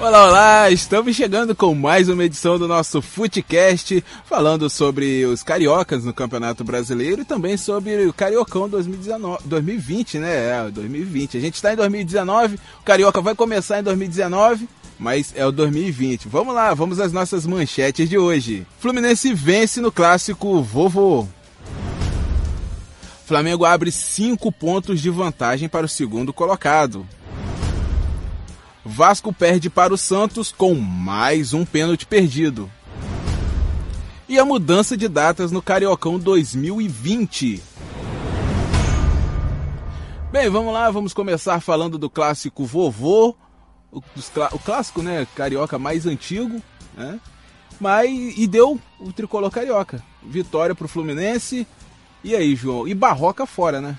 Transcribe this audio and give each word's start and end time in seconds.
Olá, 0.00 0.26
olá! 0.26 0.70
Estamos 0.70 1.14
chegando 1.14 1.54
com 1.54 1.74
mais 1.74 2.08
uma 2.08 2.24
edição 2.24 2.58
do 2.58 2.66
nosso 2.66 3.02
Footcast, 3.02 4.02
falando 4.24 4.70
sobre 4.70 5.26
os 5.26 5.42
cariocas 5.42 6.06
no 6.06 6.14
Campeonato 6.14 6.64
Brasileiro 6.64 7.20
e 7.20 7.24
também 7.26 7.58
sobre 7.58 8.06
o 8.06 8.12
Cariocão 8.12 8.66
2019, 8.66 9.42
2020, 9.44 10.18
né? 10.18 10.66
É, 10.66 10.70
2020. 10.70 11.36
A 11.36 11.40
gente 11.40 11.56
está 11.56 11.74
em 11.74 11.76
2019, 11.76 12.58
o 12.80 12.82
Carioca 12.82 13.20
vai 13.20 13.34
começar 13.34 13.80
em 13.80 13.82
2019, 13.82 14.66
mas 14.98 15.34
é 15.36 15.44
o 15.44 15.52
2020. 15.52 16.28
Vamos 16.28 16.54
lá, 16.54 16.72
vamos 16.72 16.98
às 16.98 17.12
nossas 17.12 17.46
manchetes 17.46 18.08
de 18.08 18.16
hoje. 18.16 18.66
Fluminense 18.78 19.34
vence 19.34 19.82
no 19.82 19.92
clássico 19.92 20.62
Vovô. 20.62 21.28
Flamengo 23.26 23.66
abre 23.66 23.92
5 23.92 24.50
pontos 24.50 24.98
de 24.98 25.10
vantagem 25.10 25.68
para 25.68 25.84
o 25.84 25.88
segundo 25.88 26.32
colocado. 26.32 27.06
Vasco 28.84 29.32
perde 29.32 29.68
para 29.68 29.92
o 29.92 29.98
Santos 29.98 30.50
com 30.50 30.74
mais 30.74 31.52
um 31.52 31.64
pênalti 31.64 32.06
perdido. 32.06 32.70
E 34.28 34.38
a 34.38 34.44
mudança 34.44 34.96
de 34.96 35.06
datas 35.06 35.52
no 35.52 35.60
Cariocão 35.60 36.18
2020. 36.18 37.62
Bem, 40.32 40.48
vamos 40.48 40.72
lá, 40.72 40.90
vamos 40.90 41.12
começar 41.12 41.60
falando 41.60 41.98
do 41.98 42.08
clássico 42.08 42.64
vovô, 42.64 43.34
o, 43.90 43.98
o 43.98 44.58
clássico, 44.60 45.02
né, 45.02 45.26
carioca 45.34 45.78
mais 45.78 46.06
antigo, 46.06 46.62
né? 46.96 47.18
Mas 47.80 48.08
e 48.38 48.46
deu 48.46 48.80
o 49.00 49.12
tricolor 49.12 49.50
carioca. 49.50 50.02
Vitória 50.22 50.74
para 50.74 50.84
o 50.84 50.88
Fluminense. 50.88 51.66
E 52.22 52.36
aí, 52.36 52.54
João? 52.54 52.86
E 52.86 52.94
Barroca 52.94 53.46
fora, 53.46 53.80
né? 53.80 53.98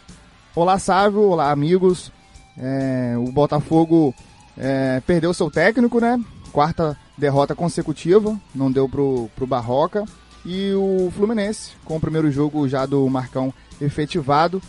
Olá, 0.56 0.78
Sávio. 0.80 1.22
Olá, 1.22 1.52
amigos. 1.52 2.12
É, 2.58 3.16
o 3.18 3.32
Botafogo 3.32 4.14
é, 4.58 5.02
perdeu 5.06 5.34
seu 5.34 5.50
técnico, 5.50 6.00
né? 6.00 6.20
Quarta 6.52 6.98
derrota 7.18 7.56
consecutiva, 7.56 8.40
não 8.54 8.72
deu 8.72 8.88
pro, 8.90 9.30
pro 9.36 9.48
Barroca. 9.48 10.06
E 10.46 10.74
o 10.74 11.12
Fluminense, 11.16 11.72
com 11.86 11.96
o 11.96 12.00
primeiro 12.00 12.32
jogo 12.32 12.68
já 12.68 12.86
do 12.86 13.08
Marcão 13.10 13.54
efetivado, 13.80 14.62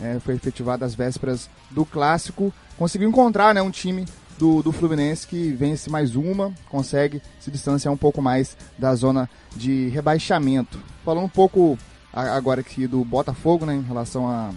é, 0.00 0.18
foi 0.18 0.34
efetivado 0.34 0.84
às 0.84 0.94
vésperas 0.94 1.48
do 1.70 1.84
clássico, 1.84 2.52
conseguiu 2.76 3.08
encontrar 3.08 3.54
né, 3.54 3.62
um 3.62 3.70
time 3.70 4.06
do, 4.38 4.62
do 4.62 4.72
Fluminense 4.72 5.26
que 5.26 5.52
vence 5.52 5.90
mais 5.90 6.16
uma, 6.16 6.52
consegue 6.68 7.22
se 7.38 7.50
distanciar 7.50 7.92
um 7.92 7.96
pouco 7.96 8.22
mais 8.22 8.56
da 8.78 8.94
zona 8.94 9.28
de 9.54 9.88
rebaixamento. 9.88 10.80
Falando 11.04 11.24
um 11.24 11.28
pouco 11.28 11.78
agora 12.12 12.60
aqui 12.60 12.86
do 12.86 13.04
Botafogo, 13.04 13.66
né, 13.66 13.74
em 13.74 13.82
relação 13.82 14.28
à 14.28 14.52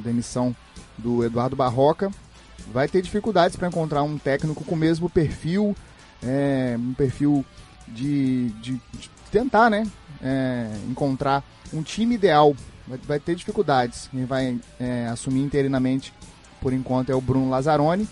demissão 0.00 0.56
do 0.96 1.24
Eduardo 1.24 1.54
Barroca, 1.54 2.10
vai 2.72 2.88
ter 2.88 3.02
dificuldades 3.02 3.56
para 3.56 3.68
encontrar 3.68 4.02
um 4.02 4.18
técnico 4.18 4.64
com 4.64 4.74
o 4.74 4.78
mesmo 4.78 5.08
perfil, 5.08 5.74
é, 6.22 6.76
um 6.78 6.94
perfil 6.94 7.44
de, 7.86 8.50
de, 8.60 8.72
de 8.92 9.10
tentar, 9.30 9.70
né, 9.70 9.86
é, 10.22 10.68
encontrar 10.88 11.44
um 11.72 11.82
time 11.82 12.14
ideal. 12.14 12.54
Vai, 12.86 12.98
vai 13.06 13.20
ter 13.20 13.34
dificuldades. 13.34 14.08
Quem 14.10 14.24
vai 14.24 14.58
é, 14.80 15.06
assumir 15.08 15.42
interinamente, 15.42 16.12
por 16.60 16.72
enquanto, 16.72 17.10
é 17.10 17.14
o 17.14 17.20
Bruno 17.20 17.50
Lazzaroni. 17.50 18.08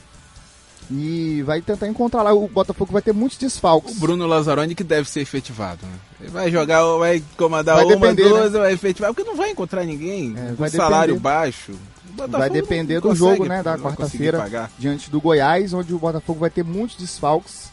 E 0.88 1.42
vai 1.44 1.60
tentar 1.60 1.88
encontrar 1.88 2.22
lá. 2.22 2.32
O 2.32 2.46
Botafogo 2.46 2.92
vai 2.92 3.02
ter 3.02 3.12
muitos 3.12 3.38
desfalques. 3.38 3.96
O 3.96 4.00
Bruno 4.00 4.26
Lazzaroni 4.26 4.74
que 4.74 4.84
deve 4.84 5.10
ser 5.10 5.20
efetivado. 5.20 5.84
Né? 5.84 5.92
Ele 6.20 6.30
vai 6.30 6.50
jogar, 6.50 6.84
vai 6.96 7.22
comandar 7.36 7.74
vai 7.76 7.84
uma, 7.86 7.94
depender, 7.94 8.28
duas, 8.28 8.52
né? 8.52 8.60
vai 8.60 8.72
efetivar, 8.72 9.12
porque 9.12 9.28
não 9.28 9.36
vai 9.36 9.50
encontrar 9.50 9.84
ninguém. 9.84 10.34
É, 10.36 10.54
com 10.54 10.68
salário 10.68 11.18
baixo. 11.18 11.72
Botafogo 12.16 12.38
vai 12.38 12.50
depender 12.50 13.00
do 13.00 13.14
jogo, 13.14 13.44
né, 13.44 13.62
da 13.62 13.78
quarta-feira 13.78 14.70
diante 14.78 15.10
do 15.10 15.20
Goiás, 15.20 15.72
onde 15.72 15.94
o 15.94 15.98
Botafogo 15.98 16.40
vai 16.40 16.50
ter 16.50 16.64
muitos 16.64 16.96
desfalques, 16.96 17.70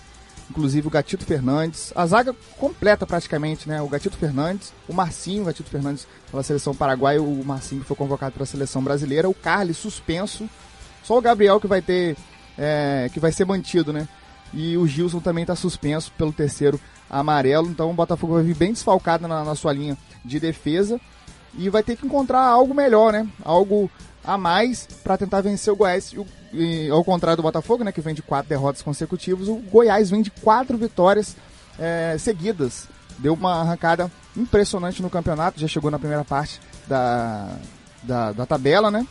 inclusive 0.49 0.87
o 0.87 0.91
Gatito 0.91 1.25
Fernandes, 1.25 1.91
a 1.95 2.05
zaga 2.05 2.35
completa 2.57 3.07
praticamente, 3.07 3.67
né? 3.67 3.81
O 3.81 3.87
Gatito 3.87 4.17
Fernandes, 4.17 4.73
o 4.87 4.93
Marcinho, 4.93 5.43
o 5.43 5.45
Gatito 5.45 5.69
Fernandes 5.69 6.07
pela 6.29 6.43
seleção 6.43 6.75
paraguaia, 6.75 7.21
o 7.21 7.43
Marcinho 7.43 7.81
que 7.81 7.87
foi 7.87 7.97
convocado 7.97 8.33
para 8.33 8.43
a 8.43 8.47
seleção 8.47 8.83
brasileira, 8.83 9.29
o 9.29 9.33
Carly 9.33 9.73
suspenso, 9.73 10.47
só 11.03 11.17
o 11.17 11.21
Gabriel 11.21 11.59
que 11.59 11.67
vai 11.67 11.81
ter 11.81 12.15
é, 12.57 13.09
que 13.13 13.19
vai 13.19 13.31
ser 13.31 13.45
mantido, 13.45 13.91
né? 13.91 14.07
E 14.53 14.77
o 14.77 14.85
Gilson 14.85 15.19
também 15.19 15.43
está 15.43 15.55
suspenso 15.55 16.11
pelo 16.17 16.31
terceiro 16.31 16.79
amarelo, 17.09 17.69
então 17.69 17.89
o 17.89 17.93
Botafogo 17.93 18.35
vai 18.35 18.43
vir 18.43 18.55
bem 18.55 18.73
desfalcado 18.73 19.27
na, 19.27 19.43
na 19.43 19.55
sua 19.55 19.73
linha 19.73 19.97
de 20.23 20.39
defesa 20.39 20.99
e 21.57 21.69
vai 21.69 21.83
ter 21.83 21.95
que 21.95 22.05
encontrar 22.05 22.41
algo 22.41 22.73
melhor, 22.73 23.11
né? 23.11 23.27
Algo 23.43 23.89
a 24.23 24.37
mais 24.37 24.87
para 25.03 25.17
tentar 25.17 25.41
vencer 25.41 25.73
o 25.73 25.75
Goiás. 25.75 26.13
E, 26.53 26.89
ao 26.89 27.03
contrário 27.03 27.37
do 27.37 27.43
Botafogo, 27.43 27.83
né, 27.83 27.91
que 27.91 28.01
vem 28.01 28.13
de 28.13 28.21
quatro 28.21 28.49
derrotas 28.49 28.81
consecutivas, 28.81 29.47
o 29.47 29.55
Goiás 29.55 30.09
vem 30.09 30.21
de 30.21 30.31
quatro 30.31 30.77
vitórias 30.77 31.35
é, 31.77 32.15
seguidas. 32.17 32.87
Deu 33.17 33.33
uma 33.33 33.61
arrancada 33.61 34.11
impressionante 34.35 35.01
no 35.01 35.09
campeonato, 35.09 35.59
já 35.59 35.67
chegou 35.67 35.91
na 35.91 35.99
primeira 35.99 36.23
parte 36.23 36.59
da, 36.87 37.57
da, 38.01 38.31
da 38.31 38.45
tabela, 38.45 38.89
né? 38.89 39.05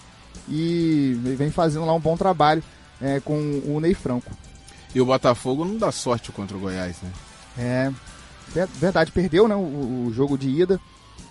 E 0.48 1.14
vem 1.36 1.50
fazendo 1.50 1.84
lá 1.84 1.92
um 1.94 2.00
bom 2.00 2.16
trabalho 2.16 2.62
é, 3.00 3.20
com 3.20 3.62
o 3.66 3.78
Ney 3.80 3.94
Franco. 3.94 4.30
E 4.94 5.00
o 5.00 5.06
Botafogo 5.06 5.64
não 5.64 5.78
dá 5.78 5.92
sorte 5.92 6.32
contra 6.32 6.56
o 6.56 6.60
Goiás, 6.60 6.96
né? 7.02 7.12
É, 7.58 7.92
verdade, 8.74 9.12
perdeu 9.12 9.46
né, 9.46 9.54
o, 9.54 10.06
o 10.06 10.12
jogo 10.12 10.36
de 10.36 10.48
ida 10.48 10.80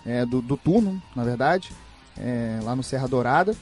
é, 0.05 0.25
do, 0.25 0.41
do 0.41 0.55
turno, 0.55 1.01
na 1.15 1.23
verdade, 1.23 1.71
é, 2.17 2.59
lá 2.63 2.75
no 2.75 2.83
Serra 2.83 3.07
Dourada 3.07 3.55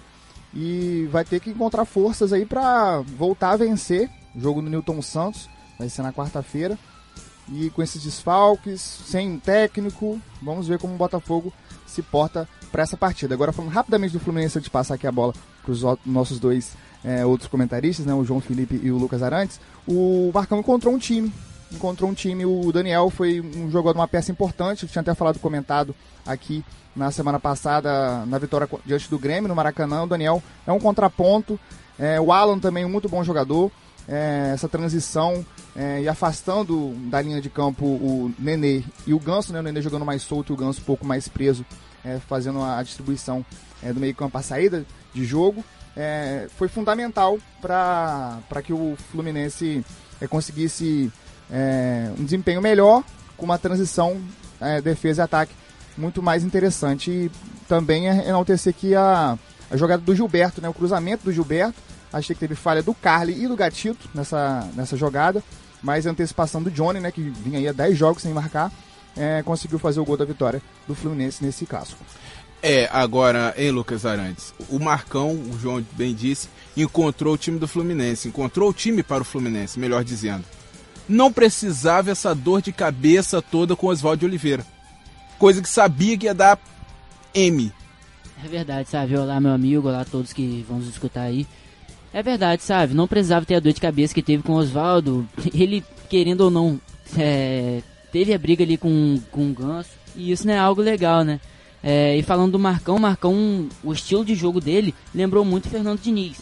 e 0.53 1.07
vai 1.11 1.23
ter 1.23 1.39
que 1.39 1.49
encontrar 1.49 1.85
forças 1.85 2.33
aí 2.33 2.45
para 2.45 3.01
voltar 3.01 3.51
a 3.51 3.57
vencer. 3.57 4.09
O 4.35 4.39
jogo 4.39 4.61
no 4.61 4.69
Newton 4.69 5.01
Santos 5.01 5.49
vai 5.77 5.89
ser 5.89 6.01
na 6.01 6.13
quarta-feira. 6.13 6.77
E 7.51 7.69
com 7.71 7.81
esses 7.81 8.03
desfalques, 8.03 8.79
sem 8.81 9.39
técnico, 9.39 10.21
vamos 10.41 10.67
ver 10.67 10.77
como 10.77 10.93
o 10.93 10.97
Botafogo 10.97 11.51
se 11.87 12.01
porta 12.01 12.47
para 12.71 12.83
essa 12.83 12.95
partida. 12.95 13.33
Agora 13.33 13.51
falando 13.51 13.71
rapidamente 13.71 14.13
do 14.13 14.19
Fluminense 14.19 14.57
antes 14.57 14.65
de 14.65 14.71
passar 14.71 14.95
aqui 14.95 15.07
a 15.07 15.11
bola 15.11 15.33
para 15.63 15.71
os 15.71 15.81
nossos 16.05 16.39
dois 16.39 16.75
é, 17.03 17.25
outros 17.25 17.49
comentaristas, 17.49 18.05
né, 18.05 18.13
o 18.13 18.23
João 18.23 18.39
Felipe 18.39 18.79
e 18.83 18.91
o 18.91 18.97
Lucas 18.97 19.23
Arantes, 19.23 19.59
o 19.87 20.31
Marcão 20.33 20.59
encontrou 20.59 20.93
um 20.93 20.99
time. 20.99 21.33
Encontrou 21.71 22.09
um 22.09 22.13
time, 22.13 22.45
o 22.45 22.71
Daniel 22.71 23.09
foi 23.09 23.41
um 23.41 23.69
jogador, 23.69 23.99
uma 23.99 24.07
peça 24.07 24.31
importante, 24.31 24.83
eu 24.83 24.89
tinha 24.89 25.01
até 25.01 25.13
falado, 25.13 25.39
comentado 25.39 25.95
aqui 26.25 26.63
na 26.95 27.11
semana 27.11 27.39
passada 27.39 28.25
na 28.25 28.37
vitória 28.37 28.67
diante 28.85 29.09
do 29.09 29.19
Grêmio 29.19 29.47
no 29.47 29.55
Maracanã. 29.55 30.03
O 30.03 30.07
Daniel 30.07 30.41
é 30.65 30.71
um 30.71 30.79
contraponto. 30.79 31.59
É, 31.97 32.19
o 32.19 32.31
Alan 32.31 32.59
também 32.59 32.85
um 32.85 32.89
muito 32.89 33.07
bom 33.07 33.23
jogador. 33.23 33.71
É, 34.07 34.51
essa 34.53 34.67
transição 34.67 35.45
é, 35.75 36.01
e 36.01 36.09
afastando 36.09 36.93
da 37.11 37.21
linha 37.21 37.39
de 37.39 37.49
campo 37.49 37.85
o 37.85 38.33
Nenê 38.39 38.83
e 39.05 39.13
o 39.13 39.19
Ganso, 39.19 39.53
né? 39.53 39.59
o 39.59 39.63
Nenê 39.63 39.81
jogando 39.83 40.03
mais 40.03 40.23
solto 40.23 40.51
e 40.51 40.53
o 40.53 40.57
Ganso 40.57 40.81
um 40.81 40.83
pouco 40.83 41.05
mais 41.05 41.27
preso, 41.27 41.63
é, 42.03 42.17
fazendo 42.19 42.63
a 42.63 42.81
distribuição 42.81 43.45
é, 43.83 43.93
do 43.93 43.99
meio 43.99 44.15
campo, 44.15 44.35
a 44.35 44.41
saída 44.41 44.83
de 45.13 45.23
jogo, 45.23 45.63
é, 45.95 46.47
foi 46.57 46.67
fundamental 46.67 47.37
para 47.61 48.61
que 48.63 48.73
o 48.73 48.97
Fluminense 49.11 49.85
conseguisse 50.27 51.11
um 52.17 52.23
desempenho 52.23 52.61
melhor 52.61 53.03
com 53.35 53.45
uma 53.45 53.57
transição 53.57 54.21
defesa 54.83 55.21
e 55.21 55.23
ataque 55.23 55.53
muito 55.99 56.23
mais 56.23 56.43
interessante. 56.43 57.11
E 57.11 57.31
também 57.67 58.09
é 58.09 58.27
enaltecer 58.27 58.73
aqui 58.75 58.95
a, 58.95 59.37
a 59.69 59.77
jogada 59.77 60.01
do 60.01 60.15
Gilberto, 60.15 60.61
né? 60.61 60.69
O 60.69 60.73
cruzamento 60.73 61.25
do 61.25 61.33
Gilberto. 61.33 61.79
Achei 62.11 62.33
que 62.33 62.39
teve 62.39 62.55
falha 62.55 62.81
do 62.81 62.93
Carly 62.93 63.43
e 63.43 63.47
do 63.47 63.55
Gatito 63.55 64.09
nessa, 64.15 64.67
nessa 64.75 64.97
jogada. 64.97 65.43
Mas 65.81 66.07
a 66.07 66.11
antecipação 66.11 66.63
do 66.63 66.71
Johnny, 66.71 66.99
né? 66.99 67.11
Que 67.11 67.21
vinha 67.21 67.59
aí 67.59 67.67
há 67.67 67.71
10 67.71 67.97
jogos 67.97 68.23
sem 68.23 68.33
marcar. 68.33 68.71
É, 69.15 69.43
conseguiu 69.43 69.77
fazer 69.77 69.99
o 69.99 70.05
gol 70.05 70.17
da 70.17 70.25
vitória 70.25 70.61
do 70.87 70.95
Fluminense 70.95 71.43
nesse 71.43 71.65
caso. 71.65 71.95
É, 72.61 72.89
agora, 72.91 73.53
hein, 73.57 73.71
Lucas 73.71 74.05
Arantes? 74.05 74.53
O 74.69 74.79
Marcão, 74.79 75.31
o 75.31 75.57
João 75.59 75.83
bem 75.93 76.13
disse, 76.13 76.49
encontrou 76.75 77.33
o 77.33 77.37
time 77.37 77.57
do 77.57 77.67
Fluminense, 77.67 78.27
encontrou 78.27 78.69
o 78.69 78.73
time 78.73 79.01
para 79.01 79.21
o 79.21 79.25
Fluminense, 79.25 79.79
melhor 79.79 80.03
dizendo. 80.03 80.43
Não 81.09 81.33
precisava 81.33 82.11
essa 82.11 82.33
dor 82.33 82.61
de 82.61 82.71
cabeça 82.71 83.41
toda 83.41 83.75
com 83.75 83.87
Oswaldo 83.87 84.25
Oliveira 84.25 84.65
coisa 85.39 85.61
que 85.61 85.69
sabia 85.69 86.17
que 86.17 86.25
ia 86.25 86.33
dar 86.33 86.59
M. 87.33 87.71
É 88.43 88.47
verdade, 88.47 88.89
sabe? 88.89 89.17
Olá, 89.17 89.39
meu 89.39 89.51
amigo, 89.51 89.87
olá 89.87 90.01
a 90.01 90.05
todos 90.05 90.33
que 90.33 90.65
vão 90.67 90.79
nos 90.79 90.89
escutar 90.89 91.21
aí. 91.21 91.47
É 92.13 92.21
verdade, 92.21 92.61
sabe? 92.61 92.93
Não 92.93 93.07
precisava 93.07 93.45
ter 93.45 93.55
a 93.55 93.59
dor 93.59 93.71
de 93.71 93.79
cabeça 93.79 94.13
que 94.13 94.21
teve 94.21 94.43
com 94.43 94.53
o 94.53 94.57
Oswaldo. 94.57 95.27
Ele, 95.53 95.83
querendo 96.09 96.41
ou 96.41 96.51
não, 96.51 96.79
é, 97.17 97.81
teve 98.11 98.33
a 98.33 98.37
briga 98.37 98.63
ali 98.63 98.77
com, 98.77 99.19
com 99.31 99.49
o 99.49 99.53
Ganso. 99.53 99.91
E 100.15 100.31
isso 100.31 100.45
não 100.45 100.53
é 100.53 100.59
algo 100.59 100.81
legal, 100.81 101.23
né? 101.23 101.39
É, 101.81 102.17
e 102.17 102.23
falando 102.23 102.51
do 102.53 102.59
Marcão, 102.59 102.99
Marcão, 102.99 103.69
o 103.81 103.93
estilo 103.93 104.25
de 104.25 104.35
jogo 104.35 104.59
dele 104.59 104.93
lembrou 105.15 105.45
muito 105.45 105.67
o 105.67 105.69
Fernando 105.69 106.01
Diniz. 106.01 106.37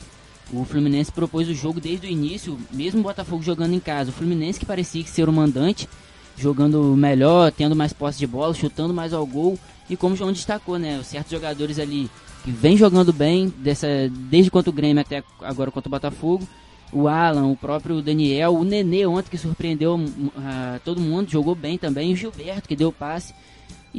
O 0.52 0.64
Fluminense 0.64 1.12
propôs 1.12 1.48
o 1.50 1.54
jogo 1.54 1.82
desde 1.82 2.08
o 2.08 2.10
início, 2.10 2.58
mesmo 2.72 3.02
o 3.02 3.04
Botafogo 3.04 3.44
jogando 3.44 3.74
em 3.74 3.80
casa. 3.80 4.10
O 4.10 4.14
Fluminense 4.14 4.60
que 4.60 4.66
parecia 4.66 5.06
ser 5.06 5.28
o 5.28 5.34
mandante, 5.34 5.90
jogando 6.38 6.96
melhor, 6.96 7.52
tendo 7.52 7.76
mais 7.76 7.92
posse 7.92 8.18
de 8.18 8.28
bola, 8.28 8.54
chutando 8.54 8.94
mais 8.94 9.14
ao 9.14 9.26
gol. 9.26 9.60
E 9.90 9.98
como 9.98 10.14
o 10.16 10.18
João 10.18 10.32
destacou, 10.32 10.80
né? 10.80 11.02
Certos 11.04 11.32
jogadores 11.32 11.80
ali 11.80 12.10
que 12.44 12.52
vem 12.52 12.78
jogando 12.78 13.12
bem, 13.12 13.54
dessa, 13.58 13.88
desde 14.10 14.50
quanto 14.50 14.70
o 14.70 14.74
Grêmio 14.74 15.02
até 15.02 15.22
agora 15.42 15.70
contra 15.70 15.90
o 15.90 15.92
Botafogo. 15.92 16.48
o 16.94 17.10
Alan, 17.10 17.48
o 17.48 17.58
próprio 17.58 18.02
Daniel, 18.02 18.56
o 18.56 18.64
Nenê 18.64 19.06
ontem 19.06 19.30
que 19.30 19.38
surpreendeu 19.38 19.96
uh, 19.96 20.80
todo 20.86 21.02
mundo, 21.02 21.30
jogou 21.30 21.54
bem 21.54 21.78
também, 21.78 22.14
o 22.14 22.16
Gilberto 22.16 22.70
que 22.70 22.76
deu 22.76 22.92
passe. 22.92 23.34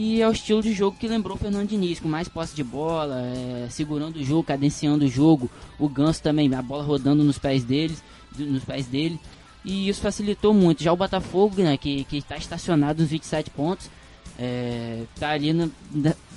E 0.00 0.22
é 0.22 0.28
o 0.28 0.30
estilo 0.30 0.62
de 0.62 0.72
jogo 0.72 0.96
que 0.96 1.08
lembrou 1.08 1.36
o 1.36 1.40
Fernando 1.40 1.68
Diniz, 1.68 1.98
com 1.98 2.06
mais 2.06 2.28
posse 2.28 2.54
de 2.54 2.62
bola, 2.62 3.20
é, 3.20 3.66
segurando 3.68 4.14
o 4.14 4.22
jogo, 4.22 4.44
cadenciando 4.44 5.04
o 5.04 5.08
jogo. 5.08 5.50
O 5.76 5.88
Ganso 5.88 6.22
também, 6.22 6.54
a 6.54 6.62
bola 6.62 6.84
rodando 6.84 7.24
nos 7.24 7.36
pés 7.36 7.64
deles, 7.64 8.00
nos 8.38 8.62
pés 8.62 8.86
dele. 8.86 9.18
E 9.64 9.88
isso 9.88 10.00
facilitou 10.00 10.54
muito. 10.54 10.84
Já 10.84 10.92
o 10.92 10.96
Botafogo, 10.96 11.60
né, 11.60 11.76
que 11.76 12.06
está 12.12 12.36
estacionado 12.36 13.02
nos 13.02 13.10
27 13.10 13.50
pontos, 13.50 13.90
é, 14.38 15.02
tá 15.18 15.30
ali 15.30 15.52
no, 15.52 15.68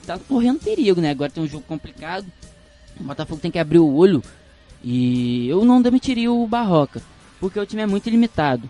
tá 0.08 0.18
correndo 0.18 0.60
perigo, 0.60 1.00
né? 1.00 1.12
Agora 1.12 1.30
tem 1.30 1.44
um 1.44 1.48
jogo 1.48 1.64
complicado. 1.68 2.26
O 3.00 3.04
Botafogo 3.04 3.40
tem 3.40 3.52
que 3.52 3.60
abrir 3.60 3.78
o 3.78 3.94
olho 3.94 4.24
e 4.84 5.48
eu 5.48 5.64
não 5.64 5.84
demitiria 5.84 6.32
o 6.32 6.48
Barroca, 6.48 7.00
porque 7.40 7.60
o 7.60 7.66
time 7.68 7.84
é 7.84 7.86
muito 7.86 8.10
limitado. 8.10 8.68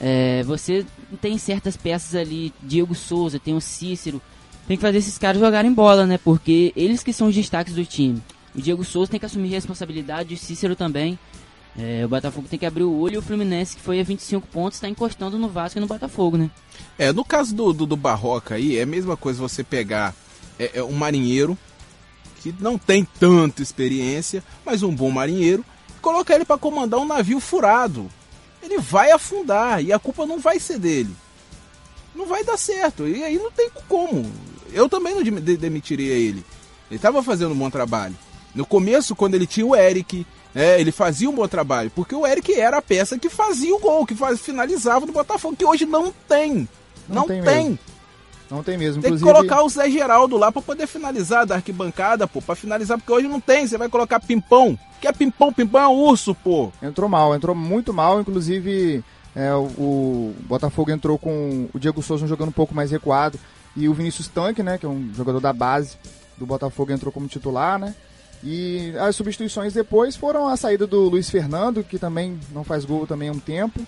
É, 0.00 0.42
você 0.42 0.84
tem 1.20 1.38
certas 1.38 1.76
peças 1.76 2.14
ali, 2.14 2.52
Diego 2.62 2.94
Souza, 2.94 3.38
tem 3.38 3.54
o 3.54 3.60
Cícero, 3.60 4.20
tem 4.66 4.76
que 4.76 4.82
fazer 4.82 4.98
esses 4.98 5.18
caras 5.18 5.40
jogarem 5.40 5.72
bola, 5.72 6.06
né? 6.06 6.18
Porque 6.18 6.72
eles 6.74 7.02
que 7.02 7.12
são 7.12 7.28
os 7.28 7.34
destaques 7.34 7.74
do 7.74 7.84
time. 7.84 8.22
O 8.54 8.60
Diego 8.60 8.84
Souza 8.84 9.10
tem 9.10 9.20
que 9.20 9.26
assumir 9.26 9.48
responsabilidade, 9.48 10.34
o 10.34 10.38
Cícero 10.38 10.74
também. 10.74 11.18
É, 11.76 12.04
o 12.04 12.08
Botafogo 12.08 12.46
tem 12.48 12.58
que 12.58 12.66
abrir 12.66 12.84
o 12.84 12.98
olho 12.98 13.14
e 13.14 13.18
o 13.18 13.22
Fluminense, 13.22 13.76
que 13.76 13.82
foi 13.82 14.00
a 14.00 14.04
25 14.04 14.46
pontos, 14.46 14.76
está 14.76 14.88
encostando 14.88 15.36
no 15.36 15.48
Vasco 15.48 15.78
e 15.78 15.80
no 15.80 15.88
Botafogo, 15.88 16.36
né? 16.36 16.50
É, 16.96 17.12
no 17.12 17.24
caso 17.24 17.54
do, 17.54 17.72
do, 17.72 17.84
do 17.84 17.96
Barroca 17.96 18.54
aí, 18.54 18.78
é 18.78 18.82
a 18.82 18.86
mesma 18.86 19.16
coisa 19.16 19.40
você 19.40 19.64
pegar 19.64 20.14
é, 20.58 20.70
é 20.74 20.84
um 20.84 20.92
marinheiro 20.92 21.58
que 22.40 22.54
não 22.60 22.78
tem 22.78 23.04
tanta 23.18 23.62
experiência, 23.62 24.44
mas 24.64 24.82
um 24.82 24.94
bom 24.94 25.10
marinheiro, 25.10 25.64
colocar 26.00 26.34
ele 26.34 26.44
para 26.44 26.58
comandar 26.58 27.00
um 27.00 27.06
navio 27.06 27.40
furado. 27.40 28.08
Ele 28.64 28.78
vai 28.78 29.10
afundar 29.10 29.84
e 29.84 29.92
a 29.92 29.98
culpa 29.98 30.24
não 30.24 30.38
vai 30.38 30.58
ser 30.58 30.78
dele. 30.78 31.14
Não 32.14 32.26
vai 32.26 32.42
dar 32.42 32.56
certo. 32.56 33.06
E 33.06 33.22
aí 33.22 33.36
não 33.36 33.50
tem 33.50 33.70
como. 33.88 34.30
Eu 34.72 34.88
também 34.88 35.14
não 35.14 35.22
demitiria 35.22 36.14
ele. 36.14 36.44
Ele 36.90 36.96
estava 36.96 37.22
fazendo 37.22 37.52
um 37.52 37.58
bom 37.58 37.68
trabalho. 37.68 38.16
No 38.54 38.64
começo, 38.64 39.14
quando 39.14 39.34
ele 39.34 39.46
tinha 39.46 39.66
o 39.66 39.76
Eric, 39.76 40.26
é, 40.54 40.80
ele 40.80 40.92
fazia 40.92 41.28
um 41.28 41.34
bom 41.34 41.46
trabalho. 41.46 41.90
Porque 41.90 42.14
o 42.14 42.26
Eric 42.26 42.54
era 42.54 42.78
a 42.78 42.82
peça 42.82 43.18
que 43.18 43.28
fazia 43.28 43.74
o 43.74 43.80
gol, 43.80 44.06
que 44.06 44.14
faz, 44.14 44.40
finalizava 44.40 45.04
no 45.04 45.12
Botafogo, 45.12 45.56
que 45.56 45.64
hoje 45.64 45.84
não 45.84 46.12
tem. 46.28 46.68
Não, 47.08 47.22
não 47.22 47.26
tem. 47.26 47.42
tem. 47.42 47.78
Não 48.54 48.62
tem 48.62 48.78
mesmo. 48.78 49.02
Tem 49.02 49.10
Inclusive... 49.10 49.28
que 49.28 49.36
colocar 49.36 49.64
o 49.64 49.68
Zé 49.68 49.90
Geraldo 49.90 50.36
lá 50.36 50.52
para 50.52 50.62
poder 50.62 50.86
finalizar 50.86 51.44
da 51.44 51.56
arquibancada, 51.56 52.24
pô. 52.28 52.40
Pra 52.40 52.54
finalizar, 52.54 52.96
porque 52.96 53.12
hoje 53.12 53.26
não 53.26 53.40
tem. 53.40 53.66
Você 53.66 53.76
vai 53.76 53.88
colocar 53.88 54.20
pimpão. 54.20 54.78
Que 55.00 55.08
é 55.08 55.12
pimpão? 55.12 55.52
Pimpão 55.52 55.80
é 55.80 55.88
urso, 55.88 56.36
pô. 56.36 56.70
Entrou 56.80 57.08
mal, 57.08 57.34
entrou 57.34 57.56
muito 57.56 57.92
mal. 57.92 58.20
Inclusive, 58.20 59.02
é, 59.34 59.52
o, 59.52 59.64
o, 59.64 60.34
Botafogo 60.42 60.92
entrou 60.92 61.18
com 61.18 61.68
o 61.74 61.78
Diego 61.80 62.00
Souza 62.00 62.28
jogando 62.28 62.50
um 62.50 62.52
pouco 62.52 62.72
mais 62.72 62.92
recuado. 62.92 63.40
E 63.76 63.88
o 63.88 63.94
Vinícius 63.94 64.28
Tanque, 64.28 64.62
né? 64.62 64.78
Que 64.78 64.86
é 64.86 64.88
um 64.88 65.12
jogador 65.12 65.40
da 65.40 65.52
base 65.52 65.96
do 66.38 66.46
Botafogo, 66.46 66.92
entrou 66.92 67.10
como 67.10 67.26
titular, 67.26 67.76
né? 67.76 67.92
E 68.40 68.94
as 69.00 69.16
substituições 69.16 69.72
depois 69.72 70.14
foram 70.14 70.46
a 70.46 70.56
saída 70.56 70.86
do 70.86 71.08
Luiz 71.08 71.28
Fernando, 71.28 71.82
que 71.82 71.98
também 71.98 72.38
não 72.52 72.62
faz 72.62 72.84
gol 72.84 73.04
também 73.04 73.30
há 73.30 73.32
um 73.32 73.40
tempo. 73.40 73.84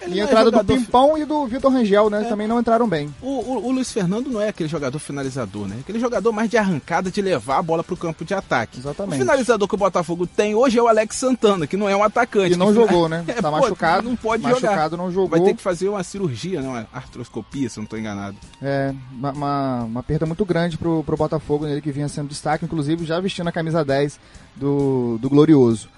Ele 0.00 0.16
e 0.16 0.20
a 0.20 0.24
é 0.24 0.26
entrada 0.26 0.50
do 0.50 0.64
Pimpão 0.64 1.18
e 1.18 1.24
do 1.24 1.46
Vitor 1.46 1.72
Rangel, 1.72 2.08
né? 2.08 2.22
É. 2.22 2.28
Também 2.28 2.46
não 2.46 2.60
entraram 2.60 2.88
bem. 2.88 3.12
O, 3.20 3.26
o, 3.26 3.66
o, 3.66 3.72
Luiz 3.72 3.92
Fernando 3.92 4.30
não 4.30 4.40
é 4.40 4.48
aquele 4.48 4.68
jogador 4.68 4.98
finalizador, 4.98 5.66
né? 5.66 5.76
Aquele 5.80 5.98
jogador 5.98 6.32
mais 6.32 6.48
de 6.48 6.56
arrancada, 6.56 7.10
de 7.10 7.20
levar 7.20 7.58
a 7.58 7.62
bola 7.62 7.82
pro 7.82 7.96
campo 7.96 8.24
de 8.24 8.34
ataque. 8.34 8.78
Exatamente. 8.78 9.16
O 9.16 9.18
finalizador 9.18 9.68
que 9.68 9.74
o 9.74 9.78
Botafogo 9.78 10.26
tem 10.26 10.54
hoje 10.54 10.78
é 10.78 10.82
o 10.82 10.88
Alex 10.88 11.16
Santana, 11.16 11.66
que 11.66 11.76
não 11.76 11.88
é 11.88 11.96
um 11.96 12.02
atacante. 12.02 12.54
E 12.54 12.56
não 12.56 12.72
jogou, 12.72 13.08
né? 13.08 13.24
É, 13.28 13.42
tá 13.42 13.50
pô, 13.50 13.58
machucado. 13.58 14.08
Não 14.08 14.16
pode 14.16 14.42
machucado, 14.42 14.96
jogar. 14.96 14.96
não 14.96 15.12
jogou. 15.12 15.28
Vai 15.28 15.40
ter 15.40 15.54
que 15.54 15.62
fazer 15.62 15.88
uma 15.88 16.02
cirurgia, 16.02 16.62
não, 16.62 16.70
uma 16.70 16.86
artroscopia, 16.92 17.68
se 17.68 17.78
não 17.78 17.86
tô 17.86 17.96
enganado. 17.96 18.36
É, 18.60 18.94
uma, 19.12 19.32
uma, 19.32 19.84
uma 19.84 20.02
perda 20.02 20.24
muito 20.26 20.44
grande 20.44 20.78
pro, 20.78 21.04
pro 21.04 21.16
Botafogo, 21.16 21.66
ele 21.66 21.80
que 21.80 21.92
vinha 21.92 22.08
sendo 22.08 22.28
destaque, 22.28 22.64
inclusive 22.64 23.04
já 23.04 23.20
vestindo 23.20 23.48
a 23.48 23.52
camisa 23.52 23.84
10 23.84 24.18
do, 24.56 25.18
do 25.20 25.28
Glorioso. 25.28 25.88